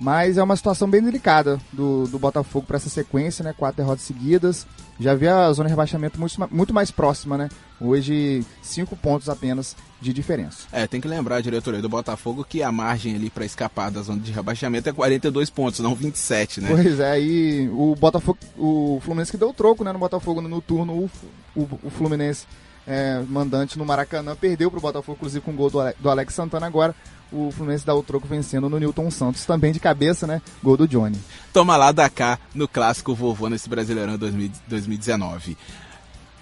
Mas 0.00 0.38
é 0.38 0.42
uma 0.42 0.56
situação 0.56 0.88
bem 0.88 1.02
delicada 1.02 1.60
do, 1.70 2.06
do 2.06 2.18
Botafogo 2.18 2.64
para 2.66 2.78
essa 2.78 2.88
sequência, 2.88 3.44
né? 3.44 3.54
Quatro 3.54 3.76
derrotas 3.76 4.02
seguidas. 4.02 4.66
Já 4.98 5.14
vi 5.14 5.28
a 5.28 5.52
zona 5.52 5.68
de 5.68 5.72
rebaixamento 5.74 6.18
muito, 6.18 6.48
muito 6.50 6.72
mais 6.72 6.90
próxima, 6.90 7.36
né? 7.36 7.50
Hoje, 7.78 8.42
cinco 8.62 8.96
pontos 8.96 9.28
apenas 9.28 9.76
de 10.00 10.14
diferença. 10.14 10.66
É, 10.72 10.86
tem 10.86 11.02
que 11.02 11.08
lembrar, 11.08 11.36
a 11.36 11.40
diretoria 11.42 11.82
do 11.82 11.88
Botafogo, 11.88 12.46
que 12.48 12.62
a 12.62 12.72
margem 12.72 13.14
ali 13.14 13.28
para 13.28 13.44
escapar 13.44 13.90
da 13.90 14.00
zona 14.00 14.20
de 14.20 14.32
rebaixamento 14.32 14.88
é 14.88 14.92
42 14.92 15.50
pontos, 15.50 15.80
não 15.80 15.94
27, 15.94 16.62
né? 16.62 16.68
Pois 16.70 16.98
é, 16.98 17.20
e 17.20 17.68
o 17.68 17.94
Botafogo, 17.94 18.38
o 18.56 19.00
Fluminense 19.02 19.30
que 19.30 19.36
deu 19.36 19.52
troco, 19.52 19.84
né, 19.84 19.92
no 19.92 19.98
Botafogo 19.98 20.40
no 20.40 20.60
turno, 20.62 20.94
o, 20.94 21.10
o, 21.54 21.68
o 21.82 21.90
Fluminense 21.90 22.46
é, 22.86 23.22
mandante 23.28 23.78
no 23.78 23.84
Maracanã, 23.84 24.34
perdeu 24.34 24.70
para 24.70 24.78
o 24.78 24.82
Botafogo, 24.82 25.16
inclusive 25.16 25.44
com 25.44 25.52
o 25.52 25.54
gol 25.54 25.70
do, 25.70 25.80
Ale, 25.80 25.94
do 25.98 26.10
Alex 26.10 26.34
Santana 26.34 26.66
agora 26.66 26.94
o 27.32 27.50
Fluminense 27.50 27.86
dá 27.86 27.94
o 27.94 28.02
troco 28.02 28.26
vencendo 28.26 28.68
no 28.68 28.78
Newton 28.78 29.10
Santos, 29.10 29.44
também 29.44 29.72
de 29.72 29.80
cabeça, 29.80 30.26
né? 30.26 30.42
Gol 30.62 30.76
do 30.76 30.88
Johnny. 30.88 31.18
Toma 31.52 31.76
lá 31.76 31.92
da 31.92 32.08
cá 32.08 32.38
no 32.54 32.66
clássico 32.66 33.14
vovô 33.14 33.48
nesse 33.48 33.68
Brasileirão 33.68 34.18
2019. 34.18 35.56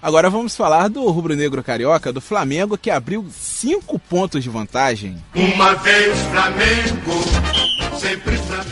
Agora 0.00 0.30
vamos 0.30 0.56
falar 0.56 0.88
do 0.88 1.04
rubro-negro 1.10 1.62
carioca, 1.62 2.12
do 2.12 2.20
Flamengo, 2.20 2.78
que 2.78 2.90
abriu 2.90 3.26
cinco 3.32 3.98
pontos 3.98 4.42
de 4.42 4.48
vantagem. 4.48 5.16
Uma 5.34 5.74
vez 5.74 6.16
Flamengo. 6.30 7.57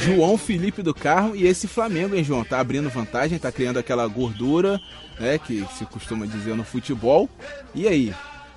João 0.04 0.38
Felipe 0.38 0.82
do 0.82 0.94
Carro 0.94 1.34
e 1.34 1.46
esse 1.46 1.66
Flamengo, 1.66 2.14
hein, 2.14 2.22
João? 2.22 2.44
Tá 2.44 2.60
abrindo 2.60 2.88
vantagem, 2.88 3.38
tá 3.38 3.50
criando 3.50 3.78
aquela 3.78 4.06
gordura, 4.06 4.80
né, 5.18 5.38
que 5.38 5.66
se 5.76 5.84
costuma 5.84 6.26
dizer 6.26 6.54
no 6.54 6.64
futebol. 6.64 7.28
E 7.74 7.88
aí, 7.88 8.14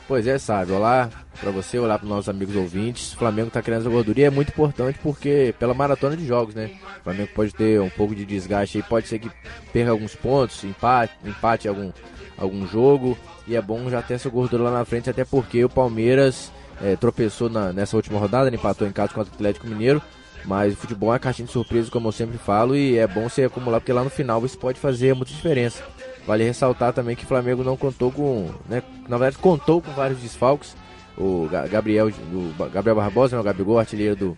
Pois 0.10 0.26
é, 0.26 0.40
sabe. 0.40 0.72
Olá 0.72 1.08
para 1.40 1.52
você, 1.52 1.78
olá 1.78 2.00
para 2.00 2.10
nossos 2.10 2.28
amigos 2.28 2.56
ouvintes. 2.56 3.14
O 3.14 3.18
Flamengo 3.18 3.52
tá 3.52 3.62
criando 3.62 3.82
essa 3.82 3.92
gordura 3.92 4.20
e 4.20 4.24
é 4.24 4.30
muito 4.32 4.50
importante 4.50 4.98
porque 5.04 5.54
pela 5.60 5.72
maratona 5.72 6.18
de 6.18 6.26
jogos, 6.26 6.56
né? 6.56 6.72
O 7.02 7.04
Flamengo 7.04 7.30
pode 7.36 7.54
ter 7.54 7.80
um 7.80 7.92
pouco 7.92 8.16
de 8.16 8.26
desgaste 8.26 8.80
aí, 8.80 8.84
pode 8.84 9.08
ser 9.08 9.20
que 9.20 9.30
perca 9.72 9.92
alguns 9.92 10.16
pontos, 10.16 10.64
empate, 10.64 11.14
empate 11.24 11.68
algum, 11.68 11.92
algum 12.40 12.66
jogo. 12.66 13.16
E 13.48 13.56
é 13.56 13.62
bom 13.62 13.88
já 13.88 14.02
ter 14.02 14.16
essa 14.16 14.32
gordura 14.32 14.64
lá 14.64 14.72
na 14.72 14.84
frente, 14.84 15.12
até 15.12 15.24
porque 15.24 15.64
o 15.64 15.70
Palmeiras 15.70 16.52
é, 16.82 16.96
tropeçou 16.96 17.48
na, 17.48 17.72
nessa 17.72 17.96
última 17.96 18.18
rodada, 18.18 18.50
empatou 18.50 18.88
em 18.88 18.92
casa 18.92 19.14
contra 19.14 19.32
o 19.32 19.36
Atlético 19.36 19.68
Mineiro. 19.68 20.02
Mas 20.46 20.74
o 20.74 20.78
futebol 20.78 21.10
é 21.10 21.14
uma 21.14 21.20
caixinha 21.20 21.46
de 21.46 21.52
surpresa, 21.52 21.92
como 21.92 22.08
eu 22.08 22.12
sempre 22.12 22.38
falo, 22.38 22.76
e 22.76 22.98
é 22.98 23.06
bom 23.06 23.28
você 23.30 23.44
acumular, 23.44 23.80
porque 23.80 23.94
lá 23.94 24.04
no 24.04 24.10
final 24.10 24.44
isso 24.46 24.58
pode 24.58 24.80
fazer 24.80 25.14
muita 25.14 25.34
diferença. 25.34 25.84
Vale 26.26 26.44
ressaltar 26.44 26.94
também 26.94 27.16
que 27.16 27.24
o 27.24 27.28
Flamengo 27.28 27.64
não 27.64 27.76
contou 27.76 28.12
com, 28.12 28.50
né, 28.68 28.84
na 29.08 29.18
verdade 29.18 29.38
contou 29.38 29.82
com 29.82 29.92
vários 29.92 30.20
desfalques. 30.20 30.76
O 31.18 31.50
Gabriel, 31.70 32.08
o 32.08 32.70
Gabriel 32.70 32.96
Barbosa, 32.96 33.36
né, 33.36 33.42
o 33.42 33.44
Gabigol, 33.44 33.78
artilheiro 33.78 34.16
do, 34.16 34.38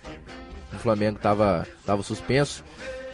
do 0.71 0.79
Flamengo, 0.79 1.17
estava 1.17 1.67
tava 1.85 2.01
suspenso. 2.01 2.63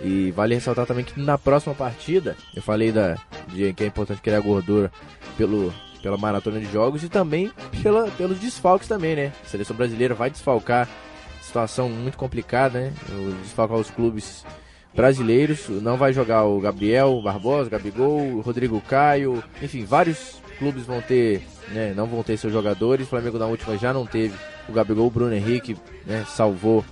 E 0.01 0.32
vale 0.32 0.56
ressaltar 0.56 0.86
também 0.86 1.03
que 1.03 1.20
na 1.20 1.38
próxima 1.38 1.74
partida, 1.74 2.38
eu 2.56 2.62
falei 2.62 2.91
da, 2.91 3.17
de 3.48 3.74
que 3.74 3.84
é 3.84 3.88
importante 3.88 4.22
criar 4.22 4.39
gordura 4.39 4.91
pelo, 5.38 5.74
pela 6.01 6.17
maratona 6.17 6.60
de 6.60 6.72
jogos 6.72 7.03
e 7.03 7.10
também 7.10 7.51
pela, 7.82 8.10
pelos 8.12 8.39
desfalques 8.39 8.88
também, 8.88 9.15
né? 9.15 9.34
A 9.44 9.48
seleção 9.48 9.75
brasileira 9.75 10.13
vai 10.13 10.29
desfalcar, 10.29 10.88
situação 11.47 11.89
muito 11.89 12.17
complicada, 12.17 12.79
né? 12.79 12.93
Desfalcar 13.41 13.77
os 13.77 13.89
clubes 13.89 14.45
brasileiros. 14.93 15.69
Não 15.69 15.97
vai 15.97 16.13
jogar 16.13 16.43
o 16.43 16.59
Gabriel 16.59 17.21
Barbosa, 17.21 17.69
Gabigol, 17.69 18.41
Rodrigo 18.41 18.81
Caio, 18.81 19.43
enfim, 19.61 19.85
vários 19.85 20.41
clubes 20.57 20.83
vão 20.85 21.01
ter, 21.01 21.43
né, 21.69 21.93
não 21.95 22.07
vão 22.07 22.23
ter 22.23 22.35
seus 22.37 22.51
jogadores. 22.51 23.05
O 23.05 23.09
Flamengo 23.09 23.37
na 23.37 23.45
última 23.45 23.77
já 23.77 23.93
não 23.93 24.05
teve 24.05 24.35
o 24.67 24.73
Gabigol, 24.73 25.07
o 25.07 25.11
Bruno 25.11 25.33
Henrique, 25.33 25.77
né, 26.05 26.25
salvou 26.27 26.83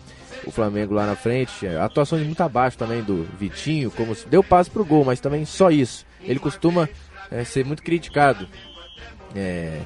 o 0.45 0.51
Flamengo 0.51 0.93
lá 0.93 1.05
na 1.05 1.15
frente. 1.15 1.67
A 1.67 1.85
atuação 1.85 2.17
de 2.17 2.25
muito 2.25 2.41
abaixo 2.41 2.77
também 2.77 3.01
do 3.01 3.27
Vitinho, 3.37 3.89
como 3.91 4.15
deu 4.29 4.43
passe 4.43 4.69
pro 4.69 4.85
gol, 4.85 5.03
mas 5.03 5.19
também 5.19 5.43
só 5.43 5.71
isso. 5.71 6.05
Ele 6.21 6.39
costuma 6.39 6.87
é, 7.31 7.43
ser 7.43 7.65
muito 7.65 7.81
criticado. 7.81 8.47
É, 9.35 9.81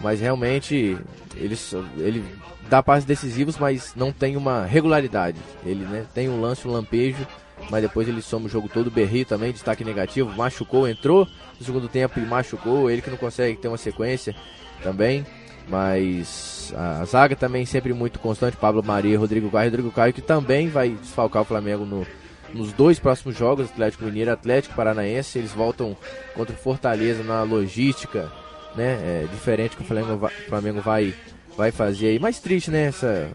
mas 0.00 0.20
realmente 0.20 0.98
ele, 1.36 1.58
ele 1.98 2.24
dá 2.68 2.82
passes 2.82 3.04
decisivos, 3.04 3.58
mas 3.58 3.94
não 3.94 4.12
tem 4.12 4.36
uma 4.36 4.64
regularidade. 4.64 5.38
Ele 5.64 5.84
né, 5.84 6.06
tem 6.14 6.28
um 6.28 6.40
lance, 6.40 6.66
um 6.66 6.72
lampejo 6.72 7.26
mas 7.68 7.82
depois 7.82 8.08
ele 8.08 8.22
soma 8.22 8.46
o 8.46 8.48
jogo 8.48 8.68
todo. 8.68 8.90
Berri 8.90 9.24
também, 9.24 9.52
destaque 9.52 9.84
negativo, 9.84 10.32
machucou, 10.34 10.88
entrou 10.88 11.26
no 11.58 11.66
segundo 11.66 11.88
tempo 11.88 12.18
e 12.18 12.22
machucou. 12.22 12.88
Ele 12.88 13.02
que 13.02 13.10
não 13.10 13.16
consegue 13.16 13.58
ter 13.58 13.68
uma 13.68 13.76
sequência 13.76 14.34
também. 14.82 15.26
Mas 15.68 16.72
a 16.76 17.04
zaga 17.04 17.36
também 17.36 17.66
sempre 17.66 17.92
muito 17.92 18.18
constante. 18.18 18.56
Pablo 18.56 18.82
Maria, 18.82 19.18
Rodrigo 19.18 19.50
Caio, 19.50 19.70
Rodrigo 19.70 19.90
Caio 19.92 20.12
que 20.12 20.22
também 20.22 20.68
vai 20.68 20.90
desfalcar 20.90 21.42
o 21.42 21.44
Flamengo 21.44 21.84
no, 21.84 22.06
nos 22.52 22.72
dois 22.72 22.98
próximos 22.98 23.36
jogos, 23.36 23.70
Atlético 23.70 24.04
Mineiro 24.04 24.32
Atlético 24.32 24.74
Paranaense. 24.74 25.38
Eles 25.38 25.52
voltam 25.52 25.96
contra 26.34 26.54
o 26.54 26.58
Fortaleza 26.58 27.22
na 27.22 27.42
logística, 27.42 28.32
né? 28.74 29.24
É, 29.24 29.26
diferente 29.30 29.76
que 29.76 29.82
o 29.82 29.84
Flamengo 29.84 30.16
vai, 30.16 30.30
Flamengo 30.30 30.80
vai, 30.80 31.14
vai 31.56 31.70
fazer 31.70 32.08
aí. 32.08 32.18
Mais 32.18 32.38
triste, 32.38 32.70
né? 32.70 32.86
Essa, 32.86 33.30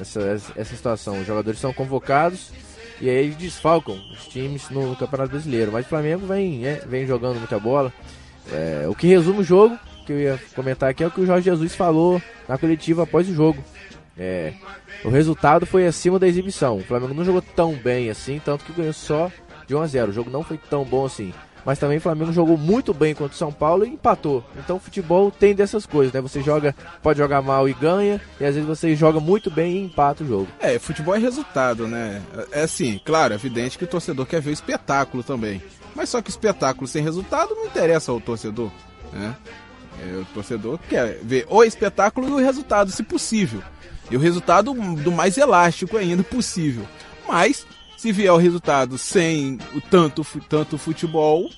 essa, 0.00 0.52
essa 0.56 0.76
situação. 0.76 1.20
Os 1.20 1.26
jogadores 1.26 1.60
são 1.60 1.72
convocados 1.72 2.52
E 3.00 3.08
aí 3.08 3.16
eles 3.16 3.36
desfalcam 3.36 4.00
os 4.12 4.26
times 4.26 4.68
no 4.70 4.96
Campeonato 4.96 5.30
Brasileiro. 5.30 5.72
Mas 5.72 5.86
o 5.86 5.88
Flamengo 5.88 6.26
vem, 6.26 6.66
é, 6.66 6.82
vem 6.86 7.06
jogando 7.06 7.38
muita 7.38 7.58
bola. 7.58 7.92
É, 8.52 8.86
o 8.88 8.94
que 8.94 9.06
resume 9.06 9.40
o 9.40 9.44
jogo, 9.44 9.78
que 10.06 10.12
eu 10.12 10.20
ia 10.20 10.40
comentar 10.54 10.90
aqui, 10.90 11.04
é 11.04 11.06
o 11.06 11.10
que 11.10 11.20
o 11.20 11.26
Jorge 11.26 11.44
Jesus 11.44 11.74
falou 11.74 12.20
na 12.48 12.58
coletiva 12.58 13.04
após 13.04 13.28
o 13.28 13.34
jogo. 13.34 13.62
É, 14.18 14.52
o 15.04 15.08
resultado 15.08 15.64
foi 15.64 15.86
acima 15.86 16.18
da 16.18 16.28
exibição. 16.28 16.78
O 16.78 16.84
Flamengo 16.84 17.14
não 17.14 17.24
jogou 17.24 17.40
tão 17.40 17.74
bem 17.74 18.10
assim, 18.10 18.40
tanto 18.44 18.64
que 18.64 18.72
ganhou 18.72 18.92
só 18.92 19.30
de 19.66 19.74
1 19.74 19.80
a 19.80 19.86
0. 19.86 20.10
O 20.10 20.14
jogo 20.14 20.30
não 20.30 20.42
foi 20.42 20.58
tão 20.58 20.84
bom 20.84 21.06
assim. 21.06 21.32
Mas 21.64 21.78
também 21.78 21.98
o 21.98 22.00
Flamengo 22.00 22.32
jogou 22.32 22.56
muito 22.56 22.94
bem 22.94 23.14
contra 23.14 23.34
o 23.34 23.38
São 23.38 23.52
Paulo 23.52 23.84
e 23.84 23.88
empatou. 23.88 24.44
Então 24.56 24.76
o 24.76 24.80
futebol 24.80 25.30
tem 25.30 25.54
dessas 25.54 25.86
coisas, 25.86 26.12
né? 26.12 26.20
Você 26.20 26.42
joga, 26.42 26.74
pode 27.02 27.18
jogar 27.18 27.42
mal 27.42 27.68
e 27.68 27.74
ganha, 27.74 28.20
e 28.40 28.44
às 28.44 28.54
vezes 28.54 28.68
você 28.68 28.96
joga 28.96 29.20
muito 29.20 29.50
bem 29.50 29.76
e 29.76 29.84
empata 29.84 30.24
o 30.24 30.26
jogo. 30.26 30.48
É, 30.60 30.78
futebol 30.78 31.14
é 31.14 31.18
resultado, 31.18 31.86
né? 31.86 32.22
É 32.52 32.62
assim, 32.62 33.00
claro, 33.04 33.32
é 33.32 33.36
evidente 33.36 33.78
que 33.78 33.84
o 33.84 33.88
torcedor 33.88 34.26
quer 34.26 34.40
ver 34.40 34.50
o 34.50 34.52
espetáculo 34.52 35.22
também. 35.22 35.62
Mas 35.94 36.08
só 36.08 36.22
que 36.22 36.30
espetáculo 36.30 36.86
sem 36.86 37.02
resultado 37.02 37.54
não 37.54 37.66
interessa 37.66 38.12
ao 38.12 38.20
torcedor, 38.20 38.70
né? 39.12 39.34
É, 40.02 40.16
o 40.18 40.24
torcedor 40.26 40.78
quer 40.88 41.18
ver 41.22 41.46
o 41.48 41.62
espetáculo 41.62 42.28
e 42.28 42.32
o 42.32 42.44
resultado, 42.44 42.90
se 42.90 43.02
possível. 43.02 43.62
E 44.10 44.16
o 44.16 44.20
resultado 44.20 44.72
do 44.72 45.12
mais 45.12 45.36
elástico 45.36 45.96
ainda 45.96 46.22
possível. 46.22 46.86
Mas, 47.28 47.66
se 48.00 48.12
vier 48.12 48.32
o 48.32 48.38
resultado 48.38 48.96
sem 48.96 49.58
o 49.74 49.80
tanto, 49.82 50.24
tanto 50.48 50.78
futebol, 50.78 51.50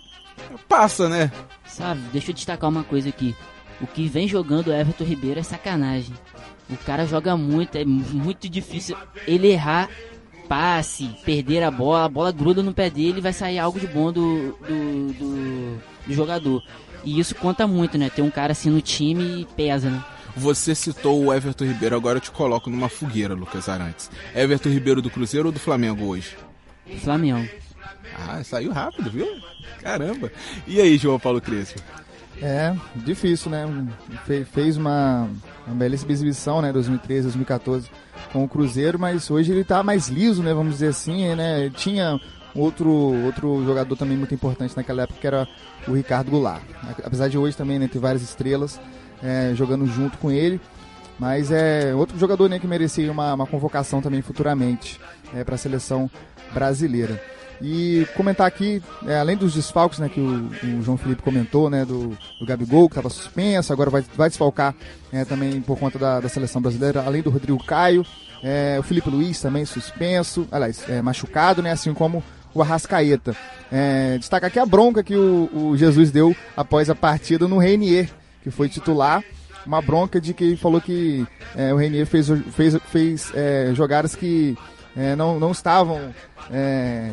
passa, 0.68 1.08
né? 1.08 1.30
Sabe, 1.64 2.00
deixa 2.12 2.32
eu 2.32 2.34
destacar 2.34 2.68
uma 2.68 2.82
coisa 2.82 3.10
aqui. 3.10 3.32
O 3.80 3.86
que 3.86 4.08
vem 4.08 4.26
jogando 4.26 4.66
o 4.66 4.72
Everton 4.72 5.04
Ribeiro 5.04 5.38
é 5.38 5.44
sacanagem. 5.44 6.12
O 6.68 6.76
cara 6.78 7.06
joga 7.06 7.36
muito, 7.36 7.76
é 7.76 7.84
muito 7.84 8.48
difícil 8.48 8.96
ele 9.24 9.52
errar 9.52 9.88
passe, 10.48 11.10
perder 11.24 11.62
a 11.62 11.70
bola, 11.70 12.06
a 12.06 12.08
bola 12.08 12.32
gruda 12.32 12.60
no 12.60 12.74
pé 12.74 12.90
dele 12.90 13.18
e 13.18 13.22
vai 13.22 13.32
sair 13.32 13.60
algo 13.60 13.78
de 13.78 13.86
bom 13.86 14.10
do, 14.10 14.50
do, 14.66 15.12
do, 15.12 15.78
do 16.08 16.12
jogador. 16.12 16.60
E 17.04 17.20
isso 17.20 17.36
conta 17.36 17.68
muito, 17.68 17.96
né? 17.96 18.10
Ter 18.10 18.22
um 18.22 18.30
cara 18.32 18.50
assim 18.50 18.68
no 18.68 18.80
time 18.80 19.46
pesa, 19.54 19.88
né? 19.88 20.04
Você 20.36 20.74
citou 20.74 21.24
o 21.24 21.32
Everton 21.32 21.64
Ribeiro, 21.64 21.96
agora 21.96 22.16
eu 22.16 22.20
te 22.22 22.30
coloco 22.30 22.70
numa 22.70 22.88
fogueira, 22.88 23.34
Lucas 23.34 23.68
Arantes. 23.68 24.10
Everton 24.34 24.70
Ribeiro 24.70 25.02
do 25.02 25.10
Cruzeiro 25.10 25.48
ou 25.48 25.52
do 25.52 25.60
Flamengo 25.60 26.06
hoje? 26.06 26.36
Flamengo. 27.00 27.48
Ah, 28.28 28.42
saiu 28.42 28.72
rápido, 28.72 29.10
viu? 29.10 29.26
Caramba. 29.80 30.30
E 30.66 30.80
aí, 30.80 30.96
João 30.96 31.18
Paulo 31.18 31.40
Crespo? 31.40 31.80
É, 32.40 32.74
difícil, 32.96 33.50
né? 33.50 33.66
Fe 34.26 34.44
fez 34.44 34.76
uma, 34.76 35.28
uma 35.66 35.76
belíssima 35.76 36.12
exibição, 36.12 36.62
né? 36.62 36.72
2013, 36.72 37.22
2014 37.24 37.90
com 38.32 38.42
o 38.44 38.48
Cruzeiro, 38.48 38.98
mas 38.98 39.30
hoje 39.30 39.52
ele 39.52 39.64
tá 39.64 39.82
mais 39.82 40.08
liso, 40.08 40.42
né? 40.42 40.52
Vamos 40.54 40.74
dizer 40.74 40.88
assim, 40.88 41.34
né? 41.34 41.70
Tinha 41.70 42.18
outro, 42.54 42.90
outro 43.24 43.64
jogador 43.64 43.96
também 43.96 44.16
muito 44.16 44.34
importante 44.34 44.76
naquela 44.76 45.02
época, 45.02 45.20
que 45.20 45.26
era 45.26 45.46
o 45.86 45.92
Ricardo 45.92 46.30
Goulart. 46.30 46.62
Apesar 47.04 47.28
de 47.28 47.38
hoje 47.38 47.56
também 47.56 47.78
né, 47.78 47.88
ter 47.88 47.98
várias 47.98 48.22
estrelas, 48.22 48.80
é, 49.22 49.52
jogando 49.54 49.86
junto 49.86 50.18
com 50.18 50.30
ele. 50.30 50.60
Mas 51.18 51.52
é 51.52 51.94
outro 51.94 52.18
jogador 52.18 52.48
né, 52.48 52.58
que 52.58 52.66
merecia 52.66 53.10
uma, 53.10 53.34
uma 53.34 53.46
convocação 53.46 54.00
também 54.00 54.22
futuramente 54.22 55.00
é, 55.34 55.44
para 55.44 55.54
a 55.54 55.58
seleção 55.58 56.10
brasileira. 56.52 57.20
E 57.60 58.08
comentar 58.16 58.44
aqui, 58.44 58.82
é, 59.06 59.18
além 59.18 59.36
dos 59.36 59.54
desfalques 59.54 60.00
né, 60.00 60.08
que 60.08 60.18
o, 60.18 60.50
o, 60.64 60.82
João 60.82 60.96
Felipe 60.96 61.22
comentou, 61.22 61.70
né, 61.70 61.84
do, 61.84 62.08
do 62.40 62.44
Gabigol, 62.44 62.88
que 62.88 62.94
estava 62.94 63.08
suspenso, 63.08 63.72
agora 63.72 63.88
vai, 63.88 64.04
vai 64.16 64.28
desfalcar 64.28 64.74
é, 65.12 65.24
também 65.24 65.60
por 65.60 65.78
conta 65.78 65.96
da, 65.96 66.18
da, 66.18 66.28
seleção 66.28 66.60
brasileira, 66.60 67.04
além 67.06 67.22
do 67.22 67.30
Rodrigo 67.30 67.62
Caio, 67.62 68.04
é, 68.42 68.76
o 68.80 68.82
Felipe 68.82 69.08
Luiz 69.08 69.40
também 69.40 69.64
suspenso, 69.64 70.48
aliás, 70.50 70.84
é, 70.88 71.00
machucado, 71.00 71.62
né, 71.62 71.70
assim 71.70 71.94
como 71.94 72.24
o 72.52 72.60
Arrascaeta. 72.60 73.36
É, 73.70 74.18
destaca 74.18 74.48
aqui 74.48 74.58
a 74.58 74.66
bronca 74.66 75.04
que 75.04 75.14
o, 75.14 75.48
o 75.54 75.76
Jesus 75.76 76.10
deu 76.10 76.34
após 76.56 76.90
a 76.90 76.96
partida 76.96 77.46
no 77.46 77.58
Reinier, 77.58 78.10
que 78.42 78.50
foi 78.50 78.68
titular. 78.68 79.22
Uma 79.64 79.80
bronca 79.80 80.20
de 80.20 80.34
que 80.34 80.42
ele 80.42 80.56
falou 80.56 80.80
que 80.80 81.26
é, 81.54 81.72
o 81.72 81.76
Renier 81.76 82.06
fez, 82.06 82.28
fez, 82.54 82.76
fez 82.90 83.32
é, 83.34 83.70
jogadas 83.74 84.16
que 84.16 84.58
é, 84.96 85.14
não, 85.14 85.38
não 85.38 85.52
estavam 85.52 86.12
é, 86.50 87.10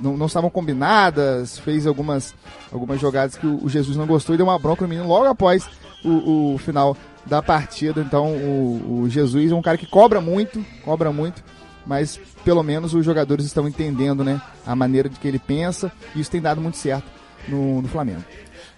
não, 0.00 0.16
não 0.16 0.26
estavam 0.26 0.50
combinadas, 0.50 1.58
fez 1.58 1.86
algumas, 1.86 2.34
algumas 2.72 3.00
jogadas 3.00 3.36
que 3.36 3.46
o, 3.46 3.64
o, 3.64 3.68
Jesus 3.68 3.96
não 3.96 4.06
gostou 4.06 4.34
e 4.34 4.38
deu 4.38 4.46
uma 4.46 4.58
bronca 4.58 4.82
no 4.82 4.88
menino 4.88 5.06
logo 5.06 5.26
após 5.26 5.68
o, 6.04 6.54
o 6.54 6.58
final 6.58 6.96
da 7.24 7.40
partida. 7.40 8.00
Então 8.00 8.32
o, 8.32 9.02
o, 9.02 9.08
Jesus 9.08 9.52
é 9.52 9.54
um 9.54 9.62
cara 9.62 9.78
que 9.78 9.86
cobra 9.86 10.20
muito, 10.20 10.64
cobra 10.84 11.12
muito, 11.12 11.42
mas 11.86 12.18
pelo 12.44 12.62
menos 12.62 12.94
os 12.94 13.04
jogadores 13.04 13.46
estão 13.46 13.68
entendendo 13.68 14.24
né, 14.24 14.40
a 14.66 14.74
maneira 14.74 15.08
de 15.08 15.18
que 15.18 15.28
ele 15.28 15.38
pensa 15.38 15.92
e 16.14 16.20
isso 16.20 16.30
tem 16.30 16.40
dado 16.40 16.60
muito 16.60 16.76
certo 16.76 17.06
no, 17.48 17.82
no 17.82 17.88
Flamengo. 17.88 18.24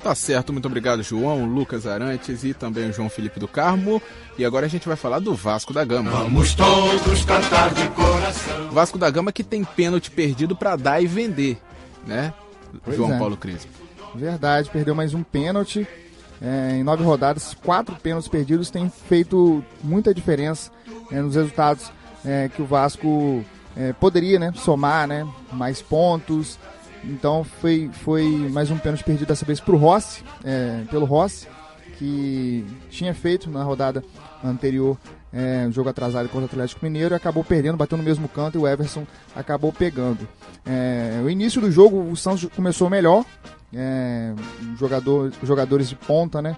Tá 0.04 0.14
certo, 0.14 0.52
muito 0.52 0.66
obrigado, 0.66 1.02
João, 1.02 1.46
Lucas 1.46 1.86
Arantes 1.86 2.44
e 2.44 2.52
também 2.52 2.90
o 2.90 2.92
João 2.92 3.08
Felipe 3.08 3.40
do 3.40 3.48
Carmo. 3.48 4.02
E 4.36 4.44
agora 4.44 4.66
a 4.66 4.68
gente 4.68 4.86
vai 4.86 4.98
falar 4.98 5.18
do 5.18 5.34
Vasco 5.34 5.72
da 5.72 5.82
Gama. 5.82 6.10
Vamos 6.10 6.54
todos 6.54 7.24
cantar 7.24 7.72
de 7.72 7.88
coração. 7.88 8.70
Vasco 8.70 8.98
da 8.98 9.08
Gama 9.08 9.32
que 9.32 9.42
tem 9.42 9.64
pênalti 9.64 10.10
perdido 10.10 10.54
para 10.54 10.76
dar 10.76 11.00
e 11.00 11.06
vender, 11.06 11.56
né? 12.06 12.34
Pois 12.84 12.98
João 12.98 13.14
é. 13.14 13.18
Paulo 13.18 13.34
Crespo. 13.34 13.72
Verdade, 14.14 14.68
perdeu 14.68 14.94
mais 14.94 15.14
um 15.14 15.22
pênalti. 15.22 15.88
É, 16.38 16.76
em 16.76 16.84
nove 16.84 17.02
rodadas, 17.02 17.56
quatro 17.64 17.96
pênaltis 17.96 18.28
perdidos 18.28 18.68
tem 18.68 18.90
feito 19.08 19.64
muita 19.82 20.12
diferença 20.12 20.70
é, 21.10 21.22
nos 21.22 21.34
resultados 21.34 21.90
é, 22.22 22.50
que 22.54 22.60
o 22.60 22.66
Vasco 22.66 23.42
é, 23.74 23.94
poderia 23.94 24.38
né, 24.38 24.52
somar 24.54 25.08
né, 25.08 25.26
mais 25.50 25.80
pontos, 25.80 26.58
então 27.08 27.44
foi, 27.44 27.90
foi 27.92 28.24
mais 28.50 28.70
um 28.70 28.78
pênalti 28.78 29.04
perdido 29.04 29.28
dessa 29.28 29.44
vez 29.44 29.60
pro 29.60 29.76
Rossi, 29.76 30.22
é, 30.44 30.82
pelo 30.90 31.04
Rossi, 31.04 31.46
que 31.98 32.64
tinha 32.90 33.14
feito 33.14 33.50
na 33.50 33.62
rodada 33.62 34.04
anterior 34.42 34.98
é, 35.32 35.66
um 35.66 35.72
jogo 35.72 35.88
atrasado 35.88 36.28
contra 36.28 36.46
o 36.46 36.50
Atlético 36.50 36.84
Mineiro 36.84 37.14
e 37.14 37.16
acabou 37.16 37.42
perdendo, 37.42 37.76
bateu 37.76 37.98
no 37.98 38.04
mesmo 38.04 38.28
canto 38.28 38.56
e 38.56 38.60
o 38.60 38.68
Everson 38.68 39.04
acabou 39.34 39.72
pegando. 39.72 40.28
É, 40.64 41.20
o 41.24 41.28
início 41.28 41.60
do 41.60 41.70
jogo, 41.70 42.08
o 42.08 42.16
Santos 42.16 42.48
começou 42.54 42.88
melhor, 42.88 43.24
é, 43.74 44.32
jogador, 44.78 45.32
jogadores 45.42 45.88
de 45.88 45.96
ponta, 45.96 46.40
né? 46.40 46.56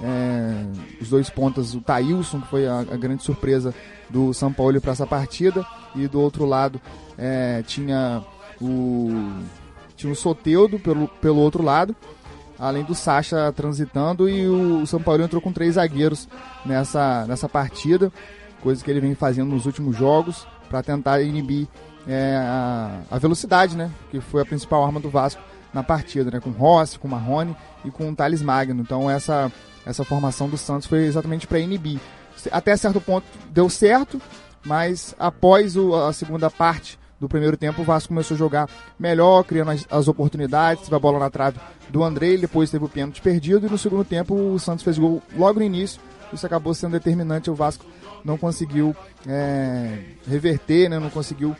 É, 0.00 1.02
os 1.02 1.08
dois 1.08 1.28
pontas, 1.28 1.74
o 1.74 1.80
Thailson, 1.80 2.40
que 2.40 2.46
foi 2.46 2.68
a, 2.68 2.78
a 2.80 2.96
grande 2.96 3.24
surpresa 3.24 3.74
do 4.08 4.32
São 4.32 4.52
Paulo 4.52 4.80
para 4.80 4.92
essa 4.92 5.06
partida, 5.06 5.66
e 5.96 6.06
do 6.06 6.20
outro 6.20 6.44
lado 6.44 6.80
é, 7.18 7.62
tinha 7.66 8.22
o 8.60 9.10
tinha 10.02 10.12
o 10.12 10.16
Soteudo 10.16 10.78
pelo, 10.78 11.06
pelo 11.08 11.38
outro 11.38 11.62
lado, 11.62 11.94
além 12.58 12.84
do 12.84 12.94
Sacha 12.94 13.52
transitando 13.52 14.28
e 14.28 14.48
o 14.48 14.84
São 14.86 15.00
Paulo 15.00 15.22
entrou 15.22 15.40
com 15.40 15.52
três 15.52 15.74
zagueiros 15.74 16.28
nessa, 16.66 17.24
nessa 17.26 17.48
partida, 17.48 18.12
coisa 18.60 18.84
que 18.84 18.90
ele 18.90 19.00
vem 19.00 19.14
fazendo 19.14 19.50
nos 19.50 19.64
últimos 19.64 19.96
jogos 19.96 20.46
para 20.68 20.82
tentar 20.82 21.22
inibir 21.22 21.68
é, 22.06 22.36
a, 22.36 23.02
a, 23.10 23.18
velocidade, 23.18 23.76
né? 23.76 23.90
Que 24.10 24.20
foi 24.20 24.42
a 24.42 24.44
principal 24.44 24.84
arma 24.84 24.98
do 24.98 25.10
Vasco 25.10 25.40
na 25.72 25.82
partida, 25.82 26.30
né? 26.30 26.40
Com 26.40 26.50
Rossi, 26.50 26.98
com 26.98 27.06
Marrone 27.06 27.56
e 27.84 27.90
com 27.90 28.10
o 28.10 28.14
Thales 28.14 28.42
Magno. 28.42 28.80
Então 28.80 29.08
essa, 29.08 29.52
essa 29.86 30.04
formação 30.04 30.48
do 30.48 30.56
Santos 30.56 30.88
foi 30.88 31.04
exatamente 31.04 31.46
para 31.46 31.60
inibir. 31.60 32.00
Até 32.50 32.76
certo 32.76 33.00
ponto 33.00 33.26
deu 33.50 33.68
certo, 33.68 34.20
mas 34.64 35.14
após 35.18 35.76
o, 35.76 35.94
a 35.94 36.12
segunda 36.12 36.50
parte 36.50 36.98
do 37.22 37.28
primeiro 37.28 37.56
tempo, 37.56 37.82
o 37.82 37.84
Vasco 37.84 38.08
começou 38.08 38.34
a 38.34 38.38
jogar 38.38 38.68
melhor, 38.98 39.44
criando 39.44 39.70
as, 39.70 39.86
as 39.88 40.08
oportunidades, 40.08 40.82
teve 40.82 40.96
a 40.96 40.98
bola 40.98 41.20
na 41.20 41.30
trave 41.30 41.56
do 41.88 42.02
André, 42.02 42.36
depois 42.36 42.68
teve 42.68 42.84
o 42.84 42.88
pênalti 42.88 43.22
perdido, 43.22 43.64
e 43.64 43.70
no 43.70 43.78
segundo 43.78 44.04
tempo 44.04 44.34
o 44.34 44.58
Santos 44.58 44.82
fez 44.82 44.98
gol 44.98 45.22
logo 45.36 45.60
no 45.60 45.64
início, 45.64 46.00
isso 46.32 46.44
acabou 46.44 46.74
sendo 46.74 46.92
determinante, 46.92 47.48
o 47.48 47.54
Vasco 47.54 47.86
não 48.24 48.36
conseguiu 48.36 48.92
é, 49.24 49.98
reverter, 50.26 50.88
né, 50.88 50.98
não 50.98 51.10
conseguiu 51.10 51.54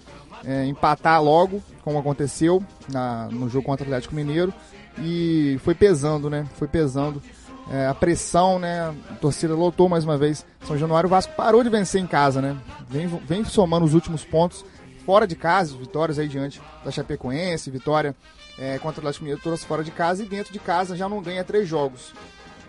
é, 0.44 0.66
empatar 0.66 1.22
logo, 1.22 1.62
como 1.84 1.96
aconteceu 1.96 2.60
na, 2.88 3.28
no 3.30 3.48
jogo 3.48 3.64
contra 3.64 3.84
o 3.84 3.86
Atlético 3.86 4.16
Mineiro, 4.16 4.52
e 4.98 5.60
foi 5.62 5.76
pesando, 5.76 6.28
né, 6.28 6.44
foi 6.56 6.66
pesando 6.66 7.22
é, 7.70 7.86
a 7.86 7.94
pressão, 7.94 8.58
né? 8.58 8.92
A 9.08 9.14
torcida 9.20 9.54
lotou 9.54 9.88
mais 9.88 10.02
uma 10.04 10.18
vez 10.18 10.44
São 10.66 10.76
Januário. 10.76 11.06
O 11.06 11.10
Vasco 11.10 11.32
parou 11.36 11.62
de 11.62 11.70
vencer 11.70 12.02
em 12.02 12.06
casa, 12.08 12.42
né? 12.42 12.56
Vem, 12.90 13.06
vem 13.06 13.44
somando 13.44 13.86
os 13.86 13.94
últimos 13.94 14.24
pontos 14.24 14.64
fora 15.04 15.26
de 15.26 15.36
casa, 15.36 15.76
vitórias 15.76 16.18
aí 16.18 16.28
diante 16.28 16.60
da 16.84 16.90
Chapecoense, 16.90 17.70
vitória 17.70 18.14
é, 18.58 18.78
contra 18.78 18.98
o 18.98 19.00
Atlético 19.00 19.24
Mineiro, 19.24 19.42
todas 19.42 19.64
fora 19.64 19.82
de 19.82 19.90
casa 19.90 20.22
e 20.22 20.26
dentro 20.26 20.52
de 20.52 20.58
casa 20.58 20.96
já 20.96 21.08
não 21.08 21.22
ganha 21.22 21.44
três 21.44 21.68
jogos. 21.68 22.12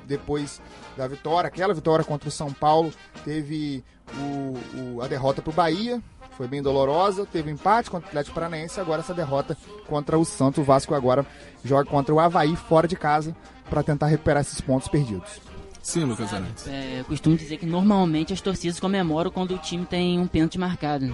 Depois 0.06 0.62
da 0.98 1.08
vitória, 1.08 1.48
aquela 1.48 1.74
vitória 1.74 2.04
contra 2.04 2.28
o 2.28 2.32
São 2.32 2.52
Paulo, 2.52 2.94
teve 3.24 3.84
o, 4.14 4.98
o, 4.98 5.02
a 5.02 5.08
derrota 5.08 5.42
para 5.42 5.52
o 5.52 5.54
Bahia, 5.54 6.02
foi 6.32 6.48
bem 6.48 6.62
dolorosa, 6.62 7.26
teve 7.26 7.50
um 7.50 7.54
empate 7.54 7.90
contra 7.90 8.08
o 8.08 8.10
Atlético 8.10 8.36
Paranaense, 8.36 8.80
agora 8.80 9.02
essa 9.02 9.14
derrota 9.14 9.58
contra 9.88 10.18
o 10.18 10.26
Santos, 10.26 10.60
o 10.60 10.64
Vasco 10.64 10.94
agora 10.94 11.26
joga 11.64 11.90
contra 11.90 12.14
o 12.14 12.20
Havaí 12.20 12.56
fora 12.56 12.88
de 12.88 12.96
casa 12.96 13.36
para 13.70 13.84
tentar 13.84 14.08
recuperar 14.08 14.42
esses 14.42 14.60
pontos 14.60 14.88
perdidos. 14.88 15.40
Sim, 15.82 16.06
Lucas 16.06 16.34
Arantes. 16.34 16.66
É, 16.68 17.02
eu 17.02 17.06
costumo 17.06 17.36
dizer 17.36 17.58
que 17.58 17.66
normalmente 17.66 18.32
as 18.32 18.40
torcidas 18.40 18.80
comemoram 18.80 19.30
quando 19.30 19.54
o 19.54 19.58
time 19.58 19.86
tem 19.86 20.18
um 20.18 20.28
pênalti 20.28 20.58
marcado. 20.58 21.14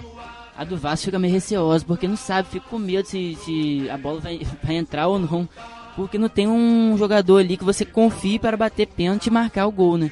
A 0.60 0.66
do 0.66 0.76
Vasco 0.76 1.06
fica 1.06 1.18
meio 1.18 1.32
receosa, 1.32 1.86
porque 1.86 2.06
não 2.06 2.18
sabe, 2.18 2.50
fica 2.50 2.68
com 2.68 2.78
medo 2.78 3.08
se, 3.08 3.38
se 3.46 3.90
a 3.90 3.98
bola 3.98 4.20
vai, 4.20 4.42
vai 4.62 4.76
entrar 4.76 5.08
ou 5.08 5.18
não. 5.18 5.48
Porque 5.96 6.18
não 6.18 6.28
tem 6.28 6.50
um 6.50 6.98
jogador 6.98 7.38
ali 7.38 7.56
que 7.56 7.64
você 7.64 7.86
confie 7.86 8.38
para 8.38 8.58
bater 8.58 8.86
pênalti 8.88 9.28
e 9.28 9.32
marcar 9.32 9.68
o 9.68 9.72
gol, 9.72 9.98
né? 9.98 10.12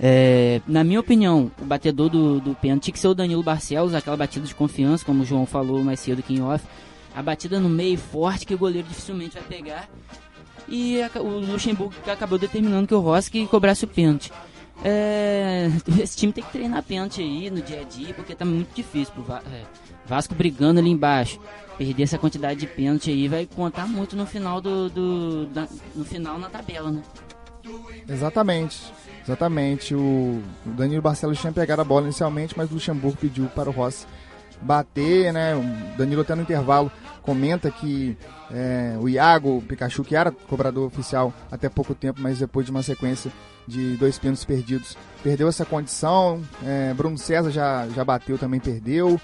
É, 0.00 0.62
na 0.66 0.82
minha 0.82 0.98
opinião, 0.98 1.50
o 1.60 1.64
batedor 1.66 2.08
do, 2.08 2.40
do 2.40 2.54
pênalti 2.54 2.84
tinha 2.84 2.92
que 2.94 2.98
ser 2.98 3.08
o 3.08 3.14
Danilo 3.14 3.42
Barcelos, 3.42 3.94
aquela 3.94 4.16
batida 4.16 4.46
de 4.46 4.54
confiança, 4.54 5.04
como 5.04 5.24
o 5.24 5.26
João 5.26 5.44
falou 5.44 5.84
mais 5.84 6.00
cedo 6.00 6.20
aqui 6.20 6.36
em 6.36 6.42
off. 6.42 6.64
A 7.14 7.22
batida 7.22 7.60
no 7.60 7.68
meio 7.68 7.98
forte 7.98 8.46
que 8.46 8.54
o 8.54 8.58
goleiro 8.58 8.88
dificilmente 8.88 9.34
vai 9.34 9.42
pegar. 9.42 9.90
E 10.66 11.02
a, 11.02 11.10
o 11.20 11.38
Luxemburgo 11.38 11.92
acabou 12.10 12.38
determinando 12.38 12.88
que 12.88 12.94
o 12.94 13.00
Rossi 13.00 13.46
cobrasse 13.46 13.84
o 13.84 13.88
pênalti. 13.88 14.32
É, 14.84 15.68
esse 16.00 16.16
time 16.16 16.32
tem 16.32 16.42
que 16.42 16.50
treinar 16.50 16.82
pênalti 16.82 17.20
aí 17.20 17.50
no 17.50 17.62
dia 17.62 17.80
a 17.80 17.84
dia, 17.84 18.12
porque 18.14 18.34
tá 18.34 18.44
muito 18.44 18.74
difícil 18.74 19.14
pro 19.14 19.34
é, 19.34 19.62
Vasco 20.06 20.34
brigando 20.34 20.80
ali 20.80 20.90
embaixo. 20.90 21.40
Perder 21.78 22.02
essa 22.02 22.18
quantidade 22.18 22.60
de 22.60 22.66
pênalti 22.66 23.10
aí 23.10 23.28
vai 23.28 23.46
contar 23.46 23.86
muito 23.86 24.14
no 24.16 24.26
final 24.26 24.60
do, 24.60 24.88
do 24.88 25.46
da, 25.46 25.66
no 25.94 26.04
final 26.04 26.38
na 26.38 26.48
tabela, 26.48 26.90
né? 26.90 27.02
Exatamente. 28.08 28.92
Exatamente. 29.24 29.94
O, 29.94 30.42
Danilo 30.64 31.00
Barcelos 31.00 31.40
tinha 31.40 31.52
pegado 31.52 31.80
a 31.80 31.84
bola 31.84 32.06
inicialmente, 32.06 32.54
mas 32.56 32.70
o 32.70 32.74
Luxemburgo 32.74 33.16
pediu 33.16 33.46
para 33.46 33.70
o 33.70 33.72
Rossi 33.72 34.06
bater, 34.62 35.32
né? 35.32 35.54
O 35.54 35.96
Danilo 35.96 36.22
até 36.22 36.34
no 36.34 36.42
intervalo 36.42 36.90
comenta 37.22 37.70
que 37.70 38.16
é, 38.50 38.96
o 39.00 39.08
Iago 39.08 39.58
o 39.58 39.62
Pikachu, 39.62 40.04
que 40.04 40.16
era 40.16 40.30
cobrador 40.30 40.86
oficial 40.86 41.32
até 41.50 41.68
pouco 41.68 41.94
tempo, 41.94 42.20
mas 42.20 42.38
depois 42.38 42.66
de 42.66 42.72
uma 42.72 42.82
sequência 42.82 43.30
de 43.66 43.96
dois 43.96 44.18
pênaltis 44.18 44.44
perdidos, 44.44 44.96
perdeu 45.22 45.48
essa 45.48 45.64
condição. 45.64 46.42
É, 46.64 46.92
Bruno 46.94 47.16
César 47.16 47.50
já, 47.50 47.86
já 47.88 48.04
bateu, 48.04 48.36
também 48.36 48.60
perdeu. 48.60 49.20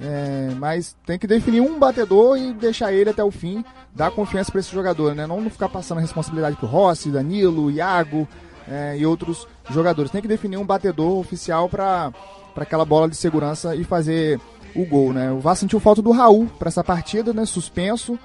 É, 0.00 0.50
mas 0.56 0.96
tem 1.04 1.18
que 1.18 1.26
definir 1.26 1.60
um 1.60 1.78
batedor 1.78 2.38
e 2.38 2.52
deixar 2.52 2.92
ele 2.92 3.10
até 3.10 3.24
o 3.24 3.32
fim, 3.32 3.64
dar 3.94 4.12
confiança 4.12 4.52
para 4.52 4.60
esse 4.60 4.72
jogador, 4.72 5.14
né? 5.14 5.26
Não 5.26 5.48
ficar 5.50 5.68
passando 5.68 5.98
a 5.98 6.02
responsabilidade 6.02 6.56
pro 6.56 6.68
Rossi, 6.68 7.10
Danilo, 7.10 7.70
Iago 7.70 8.28
é, 8.68 8.96
e 8.96 9.04
outros 9.04 9.48
jogadores. 9.70 10.10
Tem 10.10 10.22
que 10.22 10.28
definir 10.28 10.56
um 10.56 10.66
batedor 10.66 11.18
oficial 11.18 11.68
para 11.68 12.12
aquela 12.56 12.84
bola 12.84 13.08
de 13.08 13.16
segurança 13.16 13.74
e 13.74 13.82
fazer 13.82 14.38
o 14.74 14.84
gol, 14.84 15.12
né? 15.12 15.30
O 15.32 15.40
Vasco 15.40 15.60
sentiu 15.60 15.80
falta 15.80 16.02
do 16.02 16.10
Raul 16.10 16.46
para 16.58 16.68
essa 16.68 16.84
partida, 16.84 17.32
né? 17.32 17.44
Suspenso. 17.44 18.18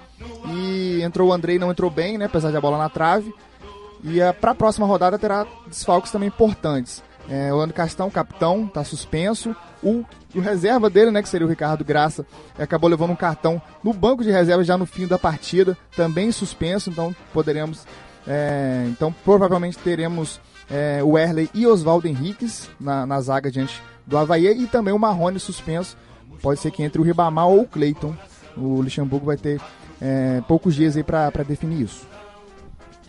E 0.53 1.01
entrou 1.01 1.29
o 1.29 1.33
Andrei, 1.33 1.59
não 1.59 1.71
entrou 1.71 1.89
bem, 1.89 2.17
né? 2.17 2.25
Apesar 2.25 2.51
de 2.51 2.57
a 2.57 2.61
bola 2.61 2.77
na 2.77 2.89
trave. 2.89 3.33
E 4.03 4.19
para 4.39 4.51
a 4.51 4.55
próxima 4.55 4.85
rodada 4.85 5.17
terá 5.17 5.47
desfalques 5.67 6.11
também 6.11 6.27
importantes. 6.27 7.01
É, 7.29 7.53
o 7.53 7.57
Leandro 7.57 7.75
Castão, 7.75 8.09
capitão, 8.09 8.65
está 8.65 8.83
suspenso. 8.83 9.55
O, 9.81 10.03
o, 10.35 10.39
reserva 10.39 10.89
dele, 10.89 11.11
né, 11.11 11.21
que 11.21 11.29
seria 11.29 11.47
o 11.47 11.49
Ricardo 11.49 11.83
Graça, 11.83 12.25
acabou 12.57 12.89
levando 12.89 13.11
um 13.11 13.15
cartão 13.15 13.61
no 13.83 13.93
banco 13.93 14.23
de 14.23 14.31
reserva 14.31 14.63
já 14.63 14.77
no 14.77 14.85
fim 14.85 15.07
da 15.07 15.17
partida, 15.17 15.77
também 15.95 16.31
suspenso. 16.31 16.89
Então 16.89 17.15
poderemos, 17.33 17.85
é, 18.27 18.85
então 18.89 19.13
provavelmente 19.23 19.77
teremos 19.77 20.41
é, 20.69 21.01
o 21.03 21.17
Erley 21.17 21.49
e 21.53 21.65
Oswaldo 21.65 22.07
Henriques 22.07 22.69
na, 22.79 23.05
na 23.05 23.21
zaga 23.21 23.49
diante 23.49 23.81
do 24.05 24.17
Havaí 24.17 24.47
e 24.47 24.67
também 24.67 24.93
o 24.93 24.99
Marrone 24.99 25.39
suspenso. 25.39 25.95
Pode 26.41 26.59
ser 26.59 26.71
que 26.71 26.83
entre 26.83 26.99
o 26.99 27.03
Ribamar 27.03 27.47
ou 27.47 27.61
o 27.61 27.67
Cleiton. 27.67 28.15
O 28.55 28.81
Luxemburgo 28.81 29.25
vai 29.25 29.37
ter 29.37 29.59
é, 30.01 30.41
poucos 30.47 30.75
dias 30.75 30.95
aí 30.95 31.03
para 31.03 31.29
definir 31.43 31.81
isso. 31.81 32.07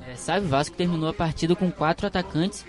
É, 0.08 0.14
sabe, 0.16 0.46
Vasco 0.46 0.76
terminou 0.76 1.08
a 1.08 1.14
partida 1.14 1.56
com 1.56 1.70
quatro 1.70 2.06
atacantes: 2.06 2.64